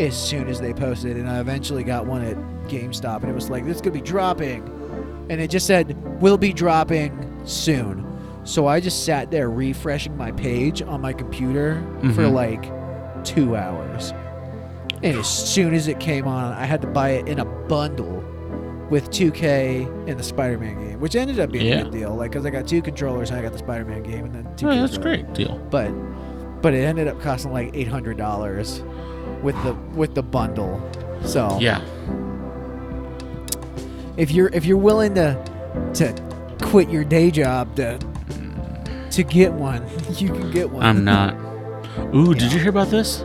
as 0.00 0.16
soon 0.20 0.48
as 0.48 0.60
they 0.60 0.72
posted. 0.72 1.16
And 1.16 1.28
I 1.30 1.38
eventually 1.38 1.84
got 1.84 2.06
one 2.06 2.24
at 2.24 2.36
GameStop, 2.68 3.20
and 3.20 3.30
it 3.30 3.34
was 3.34 3.50
like 3.50 3.64
this 3.64 3.80
could 3.80 3.92
be 3.92 4.00
dropping, 4.00 4.64
and 5.28 5.40
it 5.40 5.50
just 5.50 5.66
said 5.66 5.96
will 6.20 6.38
be 6.38 6.52
dropping 6.52 7.40
soon. 7.44 8.06
So 8.44 8.66
I 8.66 8.80
just 8.80 9.04
sat 9.04 9.30
there 9.30 9.50
refreshing 9.50 10.16
my 10.16 10.32
page 10.32 10.82
on 10.82 11.00
my 11.00 11.12
computer 11.12 11.82
for 12.14 12.22
Mhm. 12.24 12.32
like 12.32 13.24
two 13.24 13.56
hours. 13.56 14.12
And 15.02 15.16
as 15.16 15.26
soon 15.26 15.74
as 15.74 15.88
it 15.88 15.98
came 16.00 16.26
on, 16.26 16.52
I 16.52 16.64
had 16.64 16.80
to 16.82 16.86
buy 16.88 17.10
it 17.10 17.28
in 17.28 17.38
a 17.38 17.44
bundle 17.44 18.22
with 18.90 19.10
2K 19.10 19.86
and 20.08 20.18
the 20.18 20.22
Spider-Man 20.22 20.78
game, 20.80 21.00
which 21.00 21.14
ended 21.14 21.38
up 21.38 21.52
being 21.52 21.66
Yeah. 21.66 21.80
a 21.80 21.82
good 21.84 21.92
deal. 21.92 22.14
Like, 22.14 22.32
cause 22.32 22.44
I 22.44 22.50
got 22.50 22.66
two 22.66 22.82
controllers 22.82 23.30
and 23.30 23.38
I 23.38 23.42
got 23.42 23.52
the 23.52 23.58
Spider-Man 23.58 24.02
game, 24.02 24.24
and 24.24 24.34
then 24.34 24.48
2K. 24.56 24.78
Oh, 24.78 24.80
that's 24.80 24.96
for- 24.96 25.02
great 25.02 25.32
deal. 25.32 25.58
but 25.70 25.90
but 26.62 26.74
it 26.74 26.84
ended 26.84 27.08
up 27.08 27.18
costing 27.22 27.52
like 27.54 27.70
eight 27.72 27.88
hundred 27.88 28.18
dollars 28.18 28.82
with 29.42 29.54
the 29.64 29.74
with 29.94 30.14
the 30.14 30.22
bundle. 30.22 30.78
So 31.24 31.56
Yeah. 31.60 31.80
If 34.16 34.30
you're 34.30 34.48
if 34.48 34.64
you're 34.64 34.76
willing 34.78 35.14
to 35.14 35.34
to 35.94 36.56
quit 36.62 36.88
your 36.90 37.04
day 37.04 37.30
job 37.30 37.74
to 37.76 37.98
to 39.10 39.22
get 39.24 39.52
one, 39.52 39.84
you 40.16 40.28
can 40.28 40.50
get 40.50 40.70
one. 40.70 40.84
I'm 40.84 41.04
not. 41.04 41.34
Ooh, 42.14 42.34
did 42.34 42.52
you 42.52 42.58
hear 42.60 42.70
about 42.70 42.90
this? 42.90 43.24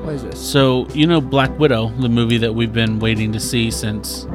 what 0.00 0.14
is 0.14 0.22
this? 0.24 0.40
So, 0.40 0.88
you 0.94 1.06
know 1.06 1.20
Black 1.20 1.56
Widow, 1.58 1.88
the 2.00 2.08
movie 2.08 2.38
that 2.38 2.52
we've 2.54 2.72
been 2.72 2.98
waiting 2.98 3.32
to 3.32 3.40
see 3.40 3.70
since 3.70 4.26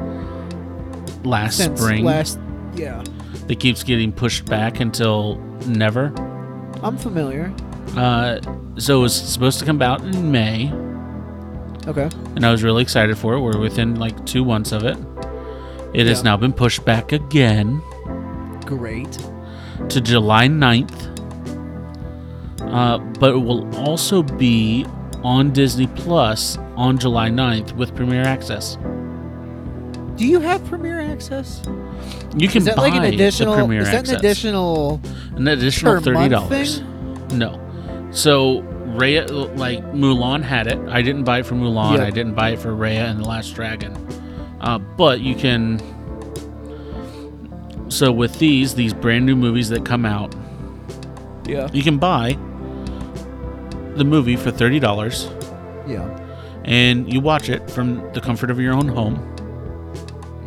last 1.24 1.56
Since 1.58 1.80
spring. 1.80 2.04
last 2.04 2.38
yeah, 2.74 3.02
that 3.46 3.58
keeps 3.60 3.82
getting 3.82 4.12
pushed 4.12 4.46
back 4.46 4.80
until 4.80 5.36
never. 5.66 6.12
I'm 6.82 6.96
familiar. 6.96 7.52
Uh, 7.96 8.40
so 8.78 8.98
it 8.98 9.02
was 9.02 9.14
supposed 9.14 9.58
to 9.58 9.64
come 9.64 9.80
out 9.82 10.02
in 10.02 10.30
May, 10.30 10.70
Okay. 11.86 12.08
and 12.36 12.44
I 12.46 12.50
was 12.52 12.62
really 12.62 12.82
excited 12.82 13.16
for 13.18 13.34
it. 13.34 13.40
We're 13.40 13.58
within 13.58 13.96
like 13.96 14.24
two 14.26 14.44
months 14.44 14.72
of 14.72 14.84
it. 14.84 14.96
It 15.96 16.06
has 16.06 16.22
now 16.22 16.36
been 16.36 16.52
pushed 16.52 16.84
back 16.84 17.12
again 17.12 17.80
Great. 18.66 19.18
to 19.88 20.00
July 20.00 20.46
9th. 20.48 21.14
Uh, 22.60 22.98
but 23.18 23.30
it 23.30 23.38
will 23.38 23.74
also 23.76 24.22
be 24.22 24.84
on 25.22 25.52
Disney 25.52 25.86
Plus 25.88 26.58
on 26.76 26.98
July 26.98 27.30
9th 27.30 27.72
with 27.72 27.94
Premiere 27.96 28.22
Access. 28.24 28.76
Do 30.16 30.26
you 30.26 30.40
have 30.40 30.64
Premiere 30.66 31.00
Access? 31.00 31.62
You 32.36 32.48
can 32.48 32.58
Is 32.58 32.64
that 32.66 32.76
buy 32.76 32.88
like 32.88 32.94
an 32.94 33.04
additional? 33.04 33.54
the 33.54 33.58
Premiere 33.60 33.80
Is 33.82 33.86
that 33.90 33.94
Access. 34.00 34.12
an 34.14 34.18
additional? 34.18 35.00
an 35.36 35.48
additional 35.48 35.94
per 35.94 36.00
thirty 36.00 36.18
month 36.18 36.30
dollars. 36.30 36.78
thing? 36.80 37.38
No. 37.38 38.08
So 38.10 38.62
Raya, 38.96 39.56
like 39.58 39.82
Mulan 39.92 40.42
had 40.42 40.66
it. 40.66 40.78
I 40.88 41.02
didn't 41.02 41.24
buy 41.24 41.40
it 41.40 41.46
for 41.46 41.54
Mulan. 41.54 42.00
I 42.00 42.10
didn't 42.10 42.34
buy 42.34 42.50
it 42.50 42.58
for 42.58 42.70
Raya 42.72 43.10
and 43.10 43.20
the 43.20 43.28
Last 43.28 43.54
Dragon. 43.54 43.94
Uh, 44.66 44.78
but 44.78 45.20
you 45.20 45.34
can. 45.36 45.80
So 47.88 48.10
with 48.10 48.40
these, 48.40 48.74
these 48.74 48.92
brand 48.92 49.24
new 49.24 49.36
movies 49.36 49.68
that 49.68 49.84
come 49.84 50.04
out, 50.04 50.34
Yeah. 51.46 51.68
you 51.72 51.84
can 51.84 51.98
buy 51.98 52.36
the 53.94 54.04
movie 54.04 54.34
for 54.34 54.50
thirty 54.50 54.80
dollars, 54.80 55.28
Yeah. 55.86 56.04
and 56.64 57.10
you 57.12 57.20
watch 57.20 57.48
it 57.48 57.70
from 57.70 58.02
the 58.12 58.20
comfort 58.20 58.50
of 58.50 58.58
your 58.58 58.74
own 58.74 58.88
home 58.88 59.16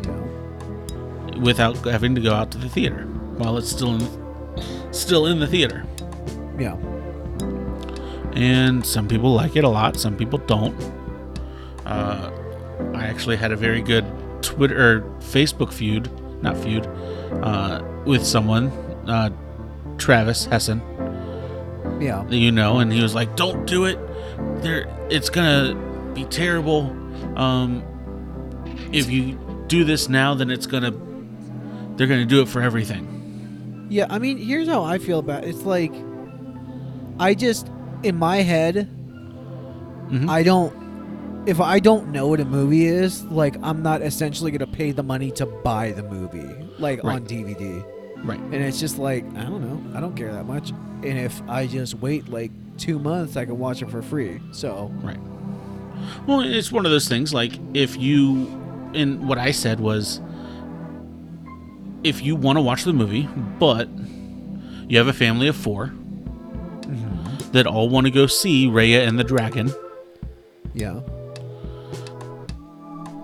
Yeah. 0.03 1.39
without 1.39 1.77
having 1.85 2.13
to 2.15 2.21
go 2.21 2.33
out 2.33 2.51
to 2.51 2.57
the 2.57 2.67
theater 2.67 3.05
while 3.37 3.57
it's 3.57 3.69
still 3.69 3.95
in, 3.95 4.07
still 4.91 5.25
in 5.27 5.39
the 5.39 5.47
theater. 5.47 5.85
Yeah. 6.59 6.75
and 8.35 8.85
some 8.85 9.07
people 9.07 9.33
like 9.33 9.55
it 9.55 9.63
a 9.63 9.67
lot 9.69 9.97
some 9.97 10.15
people 10.15 10.37
don't 10.39 10.75
uh, 11.85 12.29
i 12.93 13.05
actually 13.05 13.35
had 13.35 13.51
a 13.51 13.55
very 13.55 13.81
good 13.81 14.05
twitter 14.41 15.01
facebook 15.19 15.71
feud 15.73 16.09
not 16.41 16.55
feud 16.57 16.85
uh, 17.43 17.81
with 18.05 18.25
someone 18.25 18.67
uh, 19.07 19.29
travis 19.97 20.45
hessen 20.47 20.81
Yeah. 22.01 22.25
you 22.29 22.51
know 22.51 22.79
and 22.79 22.91
he 22.93 23.01
was 23.01 23.13
like 23.13 23.35
don't 23.35 23.65
do 23.67 23.85
it 23.85 23.97
there 24.61 24.87
it's 25.09 25.29
gonna 25.29 25.75
be 26.13 26.23
terrible 26.25 26.81
um, 27.35 27.83
if 28.91 29.09
you 29.09 29.37
do 29.67 29.83
this 29.83 30.07
now 30.09 30.33
then 30.33 30.49
it's 30.49 30.65
gonna 30.65 30.91
they're 31.95 32.07
gonna 32.07 32.25
do 32.25 32.41
it 32.41 32.47
for 32.47 32.61
everything 32.61 33.05
Yeah, 33.89 34.05
I 34.09 34.19
mean, 34.19 34.37
here's 34.37 34.67
how 34.69 34.83
I 34.83 34.99
feel 34.99 35.17
about 35.19 35.43
it. 35.43 35.49
It's 35.49 35.63
like 35.63 35.91
I 37.19 37.33
just 37.33 37.67
in 38.03 38.15
my 38.17 38.37
head 38.37 38.87
Mhm. 40.09 40.29
I 40.29 40.43
don't 40.43 40.73
if 41.45 41.59
I 41.59 41.79
don't 41.79 42.09
know 42.09 42.27
what 42.27 42.39
a 42.39 42.45
movie 42.45 42.85
is, 42.85 43.23
like 43.25 43.55
I'm 43.63 43.81
not 43.81 44.01
essentially 44.01 44.51
going 44.51 44.59
to 44.59 44.77
pay 44.77 44.91
the 44.91 45.03
money 45.03 45.31
to 45.31 45.45
buy 45.45 45.91
the 45.91 46.03
movie 46.03 46.67
like 46.77 47.03
on 47.03 47.25
DVD. 47.25 47.83
right 48.23 48.39
And 48.39 48.55
it's 48.55 48.79
just 48.79 48.97
like, 48.97 49.23
I 49.35 49.43
don't 49.43 49.61
know. 49.61 49.97
I 49.97 50.01
don't 50.01 50.15
care 50.15 50.31
that 50.31 50.45
much. 50.45 50.69
And 50.69 51.17
if 51.17 51.41
I 51.47 51.67
just 51.67 51.95
wait 51.95 52.29
like 52.29 52.51
2 52.77 52.99
months, 52.99 53.37
I 53.37 53.45
can 53.45 53.57
watch 53.57 53.81
it 53.81 53.89
for 53.89 54.01
free. 54.01 54.39
So, 54.51 54.91
Right. 55.01 55.19
Well, 56.27 56.41
it's 56.41 56.71
one 56.71 56.85
of 56.85 56.91
those 56.91 57.09
things 57.09 57.33
like 57.33 57.59
if 57.73 57.97
you, 57.97 58.47
and 58.93 59.27
what 59.27 59.37
I 59.37 59.51
said 59.51 59.79
was, 59.79 60.21
if 62.03 62.21
you 62.21 62.35
want 62.35 62.57
to 62.57 62.61
watch 62.61 62.85
the 62.85 62.93
movie, 62.93 63.27
but 63.59 63.89
you 64.87 64.97
have 64.97 65.07
a 65.07 65.13
family 65.13 65.47
of 65.47 65.57
4 65.57 65.87
mm-hmm. 65.87 67.51
that 67.51 67.67
all 67.67 67.89
want 67.89 68.07
to 68.07 68.11
go 68.11 68.27
see 68.27 68.67
Raya 68.67 69.05
and 69.05 69.19
the 69.19 69.25
Dragon, 69.25 69.73
yeah. 70.73 71.01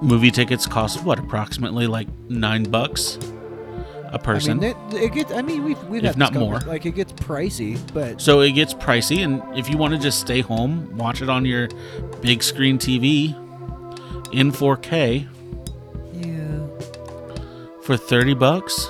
Movie 0.02 0.32
tickets 0.32 0.66
cost 0.66 1.04
what 1.04 1.20
approximately 1.20 1.88
like 1.88 2.08
nine 2.30 2.64
bucks 2.64 3.18
a 4.12 4.20
person. 4.20 4.60
I 4.60 4.74
mean, 4.74 4.78
it, 4.92 4.94
it 4.94 5.14
gets 5.14 5.32
I 5.32 5.42
mean, 5.42 5.64
we've 5.64 5.82
we've 5.86 6.04
If 6.04 6.12
had 6.12 6.18
not 6.18 6.34
more. 6.34 6.60
Like 6.62 6.86
it 6.86 6.96
gets 6.96 7.14
pricey, 7.14 7.80
but 7.94 8.22
so 8.22 8.42
it 8.42 8.52
gets 8.52 8.74
pricey, 8.74 9.24
and 9.24 9.42
if 9.58 9.70
you 9.70 9.78
want 9.78 9.94
to 9.94 10.00
just 10.00 10.20
stay 10.20 10.42
home, 10.42 10.96
watch 10.98 11.22
it 11.22 11.30
on 11.30 11.46
your 11.46 11.68
big 12.22 12.44
screen 12.44 12.78
TV 12.78 13.36
in 14.32 14.52
4K, 14.52 15.28
yeah. 16.14 16.68
for 17.82 17.96
30 17.96 18.34
bucks 18.34 18.90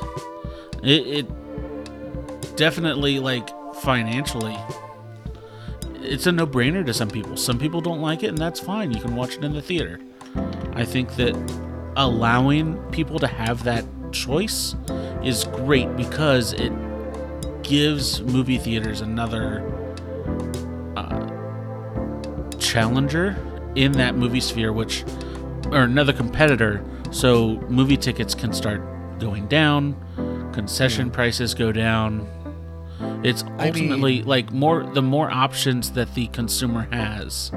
it, 0.84 1.08
it 1.08 2.56
definitely 2.56 3.20
like 3.20 3.50
financially 3.76 4.58
it's 6.02 6.28
a 6.28 6.32
no-brainer 6.32 6.86
to 6.86 6.94
some 6.94 7.10
people 7.10 7.36
some 7.36 7.60
people 7.60 7.82
don't 7.82 8.02
like 8.02 8.24
it 8.24 8.28
and 8.28 8.38
that's 8.38 8.60
fine 8.60 8.92
you 8.92 9.02
can 9.02 9.16
watch 9.16 9.36
it 9.36 9.44
in 9.44 9.54
the 9.54 9.62
theater 9.62 10.00
i 10.76 10.86
think 10.86 11.16
that 11.16 11.36
allowing 11.98 12.78
people 12.92 13.20
to 13.20 13.28
have 13.28 13.64
that 13.64 13.86
choice 14.12 14.76
is 15.24 15.44
great 15.46 15.96
because 15.96 16.54
it 16.54 16.72
gives 17.64 18.22
movie 18.22 18.58
theaters 18.58 19.02
another 19.02 19.64
uh, 20.96 22.58
challenger 22.58 23.36
in 23.76 23.92
that 23.94 24.16
movie 24.16 24.40
sphere 24.40 24.72
which 24.72 25.04
or 25.72 25.82
another 25.82 26.14
competitor. 26.14 26.84
So 27.12 27.56
movie 27.70 27.98
tickets 27.98 28.36
can 28.36 28.54
start 28.54 28.82
going 29.20 29.48
down 29.48 29.96
concession 30.54 31.12
prices 31.12 31.54
go 31.54 31.72
down. 31.72 32.28
It's 33.24 33.44
I 33.58 33.68
ultimately 33.68 34.24
like 34.24 34.52
more 34.52 34.84
the 34.84 35.02
more 35.02 35.30
options 35.30 35.92
that 35.92 36.14
the 36.16 36.28
consumer 36.28 36.88
has 36.92 37.52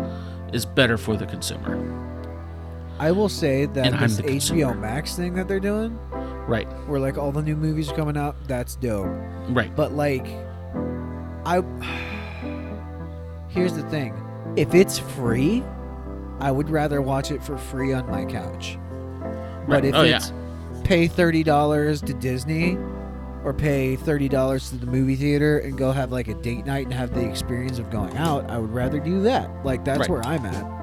is 0.53 0.67
better 0.67 0.97
for 0.97 1.17
the 1.17 1.27
consumer 1.27 1.98
I 2.99 3.13
will 3.13 3.29
say 3.29 3.67
that 3.67 3.87
And 3.87 3.99
this 4.01 4.21
HBO 4.21 4.27
consumer. 4.31 4.75
Max 4.75 5.15
thing 5.17 5.35
that 5.35 5.47
they're 5.49 5.61
doing, 5.61 5.99
right 6.49 6.67
where 6.89 6.99
like 7.01 7.17
all 7.19 7.31
the 7.33 7.43
new 7.43 7.57
movies 7.57 7.91
are 7.91 7.95
coming 7.97 8.17
out, 8.17 8.37
that's 8.49 8.75
dope. 8.77 9.07
right 9.51 9.75
But 9.77 9.93
like, 9.93 10.27
I 11.47 11.63
here's 13.49 13.73
the 13.75 13.83
thing: 13.91 14.15
if 14.57 14.75
it's 14.75 14.99
free, 14.99 15.63
I 16.41 16.51
would 16.51 16.71
rather 16.71 17.01
watch 17.03 17.31
it 17.31 17.43
for 17.43 17.57
free 17.59 17.93
on 17.93 18.09
my 18.11 18.25
couch. 18.25 18.79
But 19.21 19.69
Right. 19.69 19.85
if 19.85 19.95
Oh, 19.95 20.03
yeah. 20.03 20.17
it's 20.17 20.33
pay 20.85 21.07
thirty 21.07 21.43
dollars 21.43 22.01
to 22.03 22.15
Disney 22.15 22.79
or 23.45 23.53
pay 23.53 23.97
thirty 23.97 24.29
dollars 24.29 24.71
to 24.71 24.77
the 24.77 24.87
movie 24.87 25.17
theater 25.17 25.59
and 25.59 25.77
go 25.79 25.93
have 25.93 26.11
like 26.13 26.29
a 26.29 26.35
date 26.35 26.67
night 26.67 26.85
and 26.87 26.95
have 26.95 27.15
the 27.15 27.25
experience 27.29 27.79
of 27.79 27.91
going 27.91 28.17
out, 28.17 28.49
I 28.51 28.59
would 28.59 28.73
rather 28.73 28.99
do 28.99 29.21
that. 29.23 29.51
Like 29.65 29.85
that's 29.85 30.01
Right. 30.01 30.11
where 30.11 30.25
I'm 30.27 30.45
at. 30.47 30.78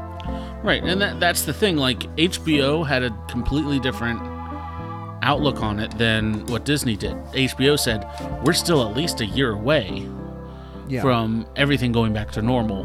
Right, 0.65 0.83
and 0.83 0.99
that 1.01 1.19
that's 1.19 1.43
the 1.43 1.53
thing. 1.53 1.77
Like 1.77 1.99
HBO 2.15 2.85
had 2.85 3.03
a 3.03 3.11
completely 3.29 3.79
different 3.79 4.19
outlook 5.21 5.61
on 5.61 5.79
it 5.79 5.95
than 5.97 6.45
what 6.47 6.65
Disney 6.65 6.95
did. 6.97 7.15
HBO 7.33 7.77
said 7.79 8.05
we're 8.43 8.53
still 8.53 8.87
at 8.89 8.95
least 8.95 9.21
a 9.21 9.25
year 9.25 9.51
away 9.51 10.07
Yeah. 10.87 11.01
from 11.01 11.45
everything 11.55 11.91
going 11.91 12.13
back 12.13 12.31
to 12.31 12.41
normal, 12.41 12.83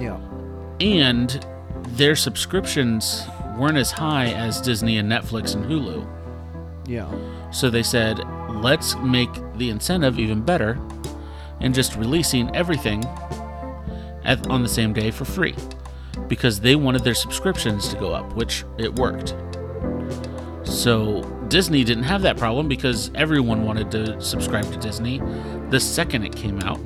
yeah. 0.00 0.18
and 0.80 1.44
their 1.96 2.14
subscriptions 2.14 3.24
weren't 3.58 3.76
as 3.76 3.90
high 3.90 4.26
as 4.32 4.60
Disney 4.60 4.96
and 4.98 5.10
Netflix 5.10 5.54
and 5.54 5.64
Hulu. 5.64 6.06
Yeah. 6.86 7.10
So 7.50 7.70
they 7.70 7.82
said, 7.82 8.20
let's 8.50 8.94
make 8.96 9.30
the 9.56 9.70
incentive 9.70 10.18
even 10.18 10.42
better 10.42 10.78
and 11.60 11.74
just 11.74 11.96
releasing 11.96 12.54
everything 12.54 13.04
at, 14.24 14.46
on 14.48 14.62
the 14.62 14.68
same 14.68 14.92
day 14.92 15.10
for 15.10 15.24
free 15.24 15.54
because 16.30 16.60
they 16.60 16.76
wanted 16.76 17.04
their 17.04 17.14
subscriptions 17.14 17.88
to 17.88 17.96
go 17.98 18.12
up, 18.14 18.34
which 18.34 18.64
it 18.78 18.98
worked. 18.98 19.34
So 20.64 21.22
Disney 21.48 21.84
didn't 21.84 22.04
have 22.04 22.22
that 22.22 22.36
problem 22.38 22.68
because 22.68 23.10
everyone 23.14 23.64
wanted 23.66 23.90
to 23.90 24.20
subscribe 24.20 24.70
to 24.72 24.78
Disney 24.78 25.20
the 25.70 25.78
second 25.80 26.24
it 26.24 26.34
came 26.34 26.58
out. 26.62 26.80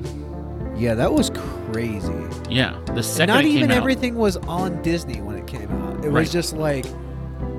Yeah, 0.77 0.93
that 0.95 1.11
was 1.13 1.29
crazy. 1.71 2.13
Yeah, 2.49 2.79
the 2.93 3.01
second 3.01 3.33
Not 3.33 3.45
it 3.45 3.47
came 3.47 3.57
even 3.57 3.71
out. 3.71 3.77
everything 3.77 4.15
was 4.15 4.37
on 4.37 4.81
Disney 4.81 5.21
when 5.21 5.37
it 5.37 5.47
came 5.47 5.69
out. 5.71 6.03
It 6.03 6.09
Right. 6.09 6.21
was 6.21 6.31
just 6.31 6.53
like 6.53 6.85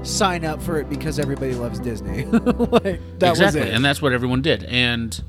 sign 0.02 0.44
up 0.44 0.62
for 0.62 0.78
it 0.78 0.88
because 0.88 1.18
everybody 1.18 1.54
loves 1.54 1.78
Disney. 1.80 2.24
like 2.26 3.00
that 3.18 3.30
exactly, 3.30 3.44
was 3.44 3.54
it. 3.56 3.74
and 3.74 3.84
that's 3.84 4.00
what 4.02 4.12
everyone 4.12 4.42
did. 4.42 4.64
And 4.64 5.20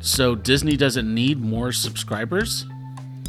so 0.00 0.34
Disney 0.34 0.76
doesn't 0.76 1.12
need 1.12 1.40
more 1.40 1.72
subscribers. 1.72 2.66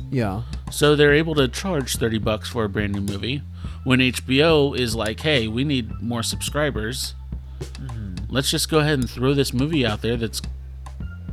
yeah. 0.10 0.42
So 0.72 0.96
they're 0.96 1.14
able 1.14 1.36
to 1.36 1.48
charge 1.48 1.98
30 1.98 2.18
bucks 2.20 2.50
for 2.50 2.64
a 2.64 2.70
brand 2.70 2.94
new 2.94 3.02
movie 3.02 3.42
when 3.84 4.00
HBO 4.00 4.78
is 4.78 4.96
like, 4.96 5.20
"Hey, 5.20 5.48
we 5.48 5.64
need 5.64 6.02
more 6.02 6.24
subscribers. 6.24 7.14
Mm-hmm. 7.60 8.26
Let's 8.30 8.50
just 8.50 8.70
go 8.70 8.80
ahead 8.80 9.00
and 9.00 9.10
throw 9.10 9.34
this 9.34 9.54
movie 9.54 9.86
out 9.86 10.02
there 10.02 10.18
that's 10.18 10.42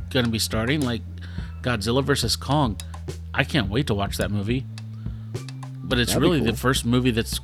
going 0.09 0.25
to 0.25 0.31
be 0.31 0.39
starting 0.39 0.81
like 0.81 1.01
Godzilla 1.61 2.03
versus 2.03 2.35
Kong. 2.35 2.79
I 3.33 3.43
can't 3.43 3.69
wait 3.69 3.87
to 3.87 3.93
watch 3.93 4.17
that 4.17 4.31
movie. 4.31 4.65
But 5.83 5.99
it's 5.99 6.13
That'd 6.13 6.21
really 6.21 6.39
the 6.39 6.55
first 6.55 6.85
movie 6.85 7.11
that's 7.11 7.39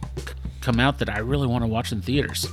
come 0.61 0.79
out 0.79 0.99
that 0.99 1.09
I 1.09 1.19
really 1.19 1.47
want 1.47 1.63
to 1.63 1.67
watch 1.67 1.91
in 1.91 2.01
theaters. 2.01 2.47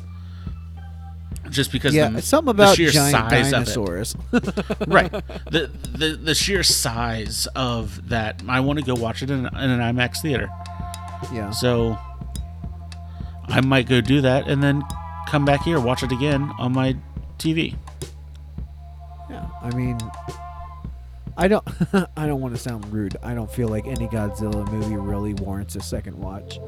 Just 1.53 1.71
because 1.71 1.95
Yeah, 1.95 2.09
the, 2.09 2.23
something 2.23 2.57
the 2.57 2.63
about 2.63 2.77
sheer 2.77 2.91
giant 2.91 3.13
size 3.13 3.53
of 3.53 3.63
it 3.63 3.67
dinosaurs. 3.67 4.17
right 4.87 5.11
the, 5.13 5.71
the 5.97 6.19
the 6.23 6.35
sheer 6.35 6.63
size 6.63 7.47
of 7.55 8.09
that 8.09 8.43
i 8.49 8.59
want 8.61 8.79
to 8.79 8.85
go 8.85 8.95
watch 8.95 9.23
it 9.23 9.31
in, 9.31 9.47
in 9.47 9.55
an 9.55 9.81
imax 9.81 10.21
theater 10.23 10.49
yeah. 11.33 11.51
so 11.51 11.97
i 13.49 13.61
might 13.61 13.87
go 13.89 14.01
do 14.01 14.21
that 14.21 14.49
and 14.49 14.63
then 14.63 14.83
come 15.29 15.45
back 15.45 15.63
here 15.63 15.79
watch 15.79 16.03
it 16.03 16.11
again 16.13 16.51
on 16.59 16.73
my 16.73 16.97
tv 17.39 17.77
Yeah. 19.31 19.47
I 19.63 19.71
mean 19.75 19.99
I 21.37 21.49
don't 21.49 21.67
I 22.17 22.27
don't 22.27 22.41
want 22.41 22.55
to 22.55 22.61
sound 22.61 22.93
rude. 22.93 23.17
I 23.23 23.35
don't 23.35 23.51
feel 23.51 23.69
like 23.69 23.87
any 23.87 24.07
Godzilla 24.07 24.71
movie 24.71 24.97
really 24.97 25.33
warrants 25.35 25.77
a 25.77 25.81
second 25.81 26.19
watch. 26.19 26.59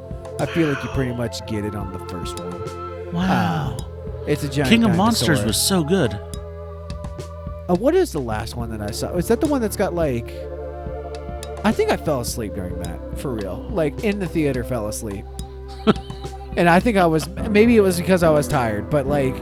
I 0.40 0.46
feel 0.46 0.68
like 0.68 0.82
you 0.82 0.88
pretty 0.90 1.12
much 1.14 1.46
get 1.46 1.64
it 1.64 1.74
on 1.74 1.92
the 1.92 1.98
first 2.08 2.40
one. 2.40 3.12
wow 3.12 3.76
uh, 3.78 3.93
It's 4.26 4.42
a 4.44 4.48
giant 4.48 4.70
king 4.70 4.84
of 4.84 4.96
monsters 4.96 5.26
dinosaur. 5.40 5.46
was 5.46 5.56
so 5.60 5.84
good 5.84 6.12
Uh, 7.68 7.74
what 7.76 7.94
is 7.94 8.12
the 8.12 8.20
last 8.20 8.56
one 8.56 8.70
that 8.70 8.82
I 8.82 8.90
saw? 8.90 9.14
Is 9.16 9.28
that 9.28 9.40
the 9.40 9.46
one 9.46 9.60
that's 9.60 9.76
got 9.76 9.94
like? 9.94 10.30
I 11.64 11.72
think 11.72 11.90
I 11.90 11.96
fell 11.96 12.20
asleep 12.20 12.54
during 12.54 12.78
that 12.80 13.18
for 13.18 13.32
real. 13.32 13.66
Like 13.70 14.04
in 14.04 14.18
the 14.18 14.26
theater, 14.28 14.62
fell 14.64 14.88
asleep. 14.88 15.24
and 16.58 16.68
I 16.68 16.78
think 16.80 16.98
I 16.98 17.06
was 17.06 17.26
maybe 17.28 17.76
it 17.76 17.80
was 17.80 17.98
because 17.98 18.22
I 18.22 18.28
was 18.30 18.46
tired, 18.48 18.90
but 18.90 19.06
like 19.06 19.34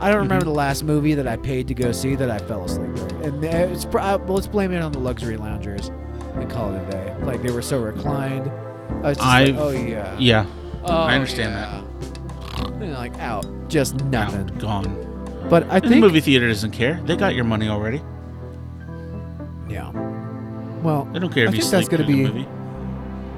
I 0.00 0.10
don't 0.10 0.20
remember 0.20 0.44
the 0.44 0.50
last 0.50 0.84
movie 0.84 1.14
that 1.14 1.26
I 1.26 1.36
paid 1.36 1.68
to 1.68 1.74
go 1.74 1.92
see 1.92 2.14
that 2.16 2.30
I 2.30 2.38
fell 2.38 2.64
asleep 2.64 2.94
during. 2.94 3.24
And 3.24 3.44
it's 3.44 3.86
uh, 3.86 4.18
let's 4.26 4.46
blame 4.46 4.72
it 4.72 4.82
on 4.82 4.92
the 4.92 4.98
luxury 4.98 5.38
loungers 5.38 5.88
and 6.34 6.50
call 6.50 6.74
it 6.74 6.86
a 6.88 6.90
day. 6.90 7.16
Like 7.22 7.42
they 7.42 7.50
were 7.50 7.62
so 7.62 7.80
reclined. 7.80 8.50
I 9.02 9.08
was 9.08 9.16
just 9.16 9.26
I've- 9.26 9.56
oh 9.58 9.70
yeah, 9.70 10.14
yeah 10.18 10.46
oh, 10.84 10.94
I 10.94 11.14
understand 11.14 11.54
that. 11.54 11.85
Like 12.80 13.18
out, 13.18 13.46
just 13.68 13.96
nothing. 14.04 14.40
out, 14.40 14.58
gone 14.58 15.46
But 15.50 15.64
I 15.70 15.76
and 15.76 15.84
the 15.84 15.88
think 15.88 16.00
movie 16.00 16.20
theater 16.20 16.48
doesn't 16.48 16.72
care 16.72 17.00
they 17.04 17.16
got 17.16 17.34
your 17.34 17.44
money 17.44 17.68
already 17.68 18.02
yeah. 19.68 19.90
Well, 20.82 21.06
they 21.12 21.18
don't 21.18 21.32
care 21.32 21.46
I 21.46 21.48
if 21.48 21.54
you 21.56 21.62
think 21.62 21.72
that's 21.72 21.88
gonna 21.88 22.06
be- 22.06 22.22
the 22.24 22.28
movie 22.32 22.48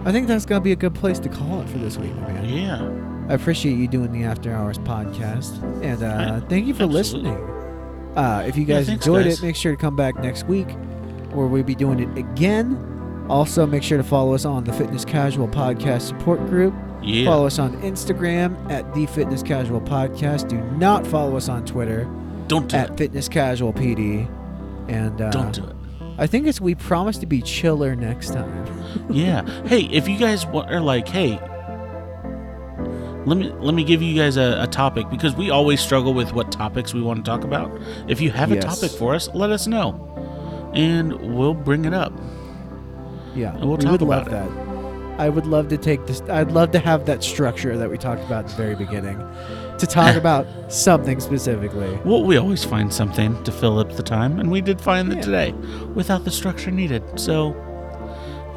I 0.05 0.13
think 0.13 0.27
that's 0.29 0.45
gonna 0.47 0.61
be 0.61 0.73
a 0.73 0.77
good 0.77 0.95
place 0.95 1.19
to 1.21 1.29
call 1.29 1.61
it 1.61 1.69
for 1.69 1.79
this 1.79 1.97
week, 1.99 2.15
man. 2.17 2.45
yeah 2.49 3.31
I 3.31 3.35
appreciate 3.35 3.75
you 3.77 3.89
doing 3.89 4.11
the 4.13 4.25
After 4.25 4.55
Hours 4.55 4.79
podcast, 4.79 5.63
and 5.83 6.03
uh, 6.03 6.37
I- 6.43 6.49
thank 6.49 6.67
you 6.67 6.73
for 6.75 6.85
absolutely. 6.85 7.31
listening. 7.31 8.15
Uh, 8.17 8.45
if 8.47 8.57
you 8.57 8.65
Yeah, 8.65 8.77
guys 8.77 8.87
thanks, 8.87 9.05
enjoyed 9.07 9.25
guys. 9.25 9.39
it, 9.39 9.43
make 9.47 9.55
sure 9.55 9.71
to 9.73 9.77
come 9.77 9.95
back 9.97 10.19
next 10.21 10.47
week, 10.47 10.67
where 11.33 11.47
we'll 11.47 11.63
be 11.63 11.75
doing 11.75 12.01
it 12.01 12.17
again. 12.17 13.27
Also, 13.29 13.67
make 13.67 13.83
sure 13.83 13.99
to 13.99 14.03
follow 14.05 14.33
us 14.35 14.47
on 14.47 14.65
the 14.65 14.73
Fitness 14.73 15.05
Casual 15.05 15.47
Podcast 15.47 16.03
support 16.03 16.41
group. 16.49 16.73
Yeah 17.03 17.25
Follow 17.27 17.47
us 17.47 17.59
on 17.59 17.81
Instagram 17.83 18.71
at 18.71 18.93
the 18.95 19.07
Fitness 19.07 19.43
Casual 19.43 19.81
Podcast. 19.81 20.49
Do 20.49 20.59
not 20.79 21.07
follow 21.07 21.37
us 21.37 21.49
on 21.49 21.65
Twitter 21.65 22.05
don't 22.49 22.69
do 22.69 22.77
at 22.77 22.91
it 22.91 22.97
Fitness 22.97 23.29
Casual 23.29 23.73
PD. 23.73 24.27
And 24.89 25.21
uh, 25.21 25.31
don't 25.31 25.53
do 25.53 25.65
it 25.65 25.77
I 26.19 26.27
think 26.27 26.47
it's 26.49 26.61
we 26.61 26.75
promise 26.75 27.17
to 27.19 27.27
be 27.27 27.41
chiller 27.43 27.95
next 27.95 28.31
time. 28.31 28.67
yeah. 29.11 29.47
Hey, 29.67 29.83
if 29.83 30.09
you 30.09 30.19
guys 30.19 30.45
are 30.47 30.81
like, 30.81 31.07
hey, 31.07 31.39
let 33.25 33.37
me 33.37 33.53
let 33.61 33.75
me 33.75 33.85
give 33.85 34.03
you 34.03 34.17
guys 34.21 34.37
a, 34.37 34.63
a 34.63 34.67
topic 34.67 35.09
because 35.11 35.37
we 35.37 35.51
always 35.51 35.81
struggle 35.81 36.15
with 36.15 36.33
what 36.33 36.51
topics 36.51 36.93
we 36.93 37.03
want 37.03 37.25
to 37.25 37.31
talk 37.31 37.45
about. 37.45 37.71
If 38.09 38.21
you 38.21 38.31
have 38.33 38.51
Yes. 38.51 38.65
a 38.65 38.67
topic 38.67 38.91
for 38.99 39.15
us, 39.15 39.29
let 39.33 39.51
us 39.51 39.69
know, 39.69 40.71
and 40.75 41.37
we'll 41.37 41.55
bring 41.55 41.85
it 41.85 41.95
up. 41.95 42.13
Yeah, 43.37 43.55
And 43.55 43.69
we'll 43.69 43.77
we 43.77 43.85
talk 43.85 44.01
about 44.01 44.29
that. 44.31 44.68
I 45.19 45.29
would 45.29 45.47
love 45.47 45.69
to 45.69 45.77
take 45.77 46.07
this. 46.07 46.23
I'd 46.31 46.53
love 46.53 46.71
to 46.73 46.79
have 46.79 47.07
that 47.07 47.23
structure 47.25 47.77
that 47.77 47.91
we 47.91 47.99
talked 47.99 48.23
about 48.25 48.45
at 48.45 48.51
the 48.51 48.57
very 48.57 48.75
beginning, 48.77 49.19
to 49.79 49.87
talk 49.87 50.15
about 50.17 50.47
something 50.73 51.21
specifically. 51.21 51.99
Well, 52.05 52.23
we 52.25 52.37
always 52.37 52.65
find 52.65 52.93
something 52.93 53.43
to 53.45 53.53
fill 53.53 53.79
up 53.79 53.97
the 53.97 54.03
time, 54.03 54.39
and 54.39 54.51
we 54.51 54.61
did 54.61 54.81
find 54.81 55.11
that 55.11 55.17
Yeah. 55.17 55.23
today, 55.23 55.55
without 55.95 56.25
the 56.25 56.31
structure 56.31 56.71
needed. 56.71 57.03
So, 57.17 57.55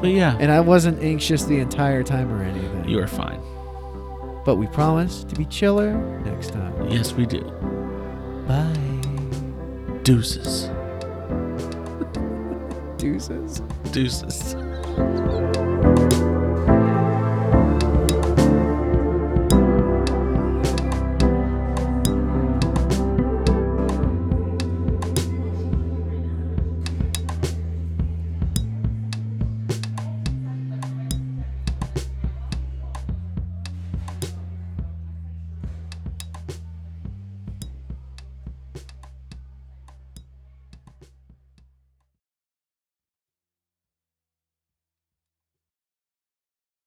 but 0.00 0.10
yeah, 0.10 0.36
And 0.40 0.50
I 0.52 0.60
wasn't 0.60 1.02
anxious 1.02 1.44
the 1.44 1.58
entire 1.58 2.02
time 2.02 2.32
or 2.32 2.42
anything. 2.42 2.88
you 2.88 3.00
are 3.00 3.06
fine. 3.08 3.40
but 4.44 4.56
we 4.56 4.66
promise 4.66 5.22
to 5.22 5.36
be 5.36 5.44
chiller 5.44 5.92
next 6.24 6.50
time. 6.52 6.72
Yes, 6.90 7.12
we 7.12 7.26
do. 7.26 7.42
Bye. 8.48 8.66
Deuces, 10.02 10.68
Deuces. 12.98 13.62
deuces. 13.92 14.56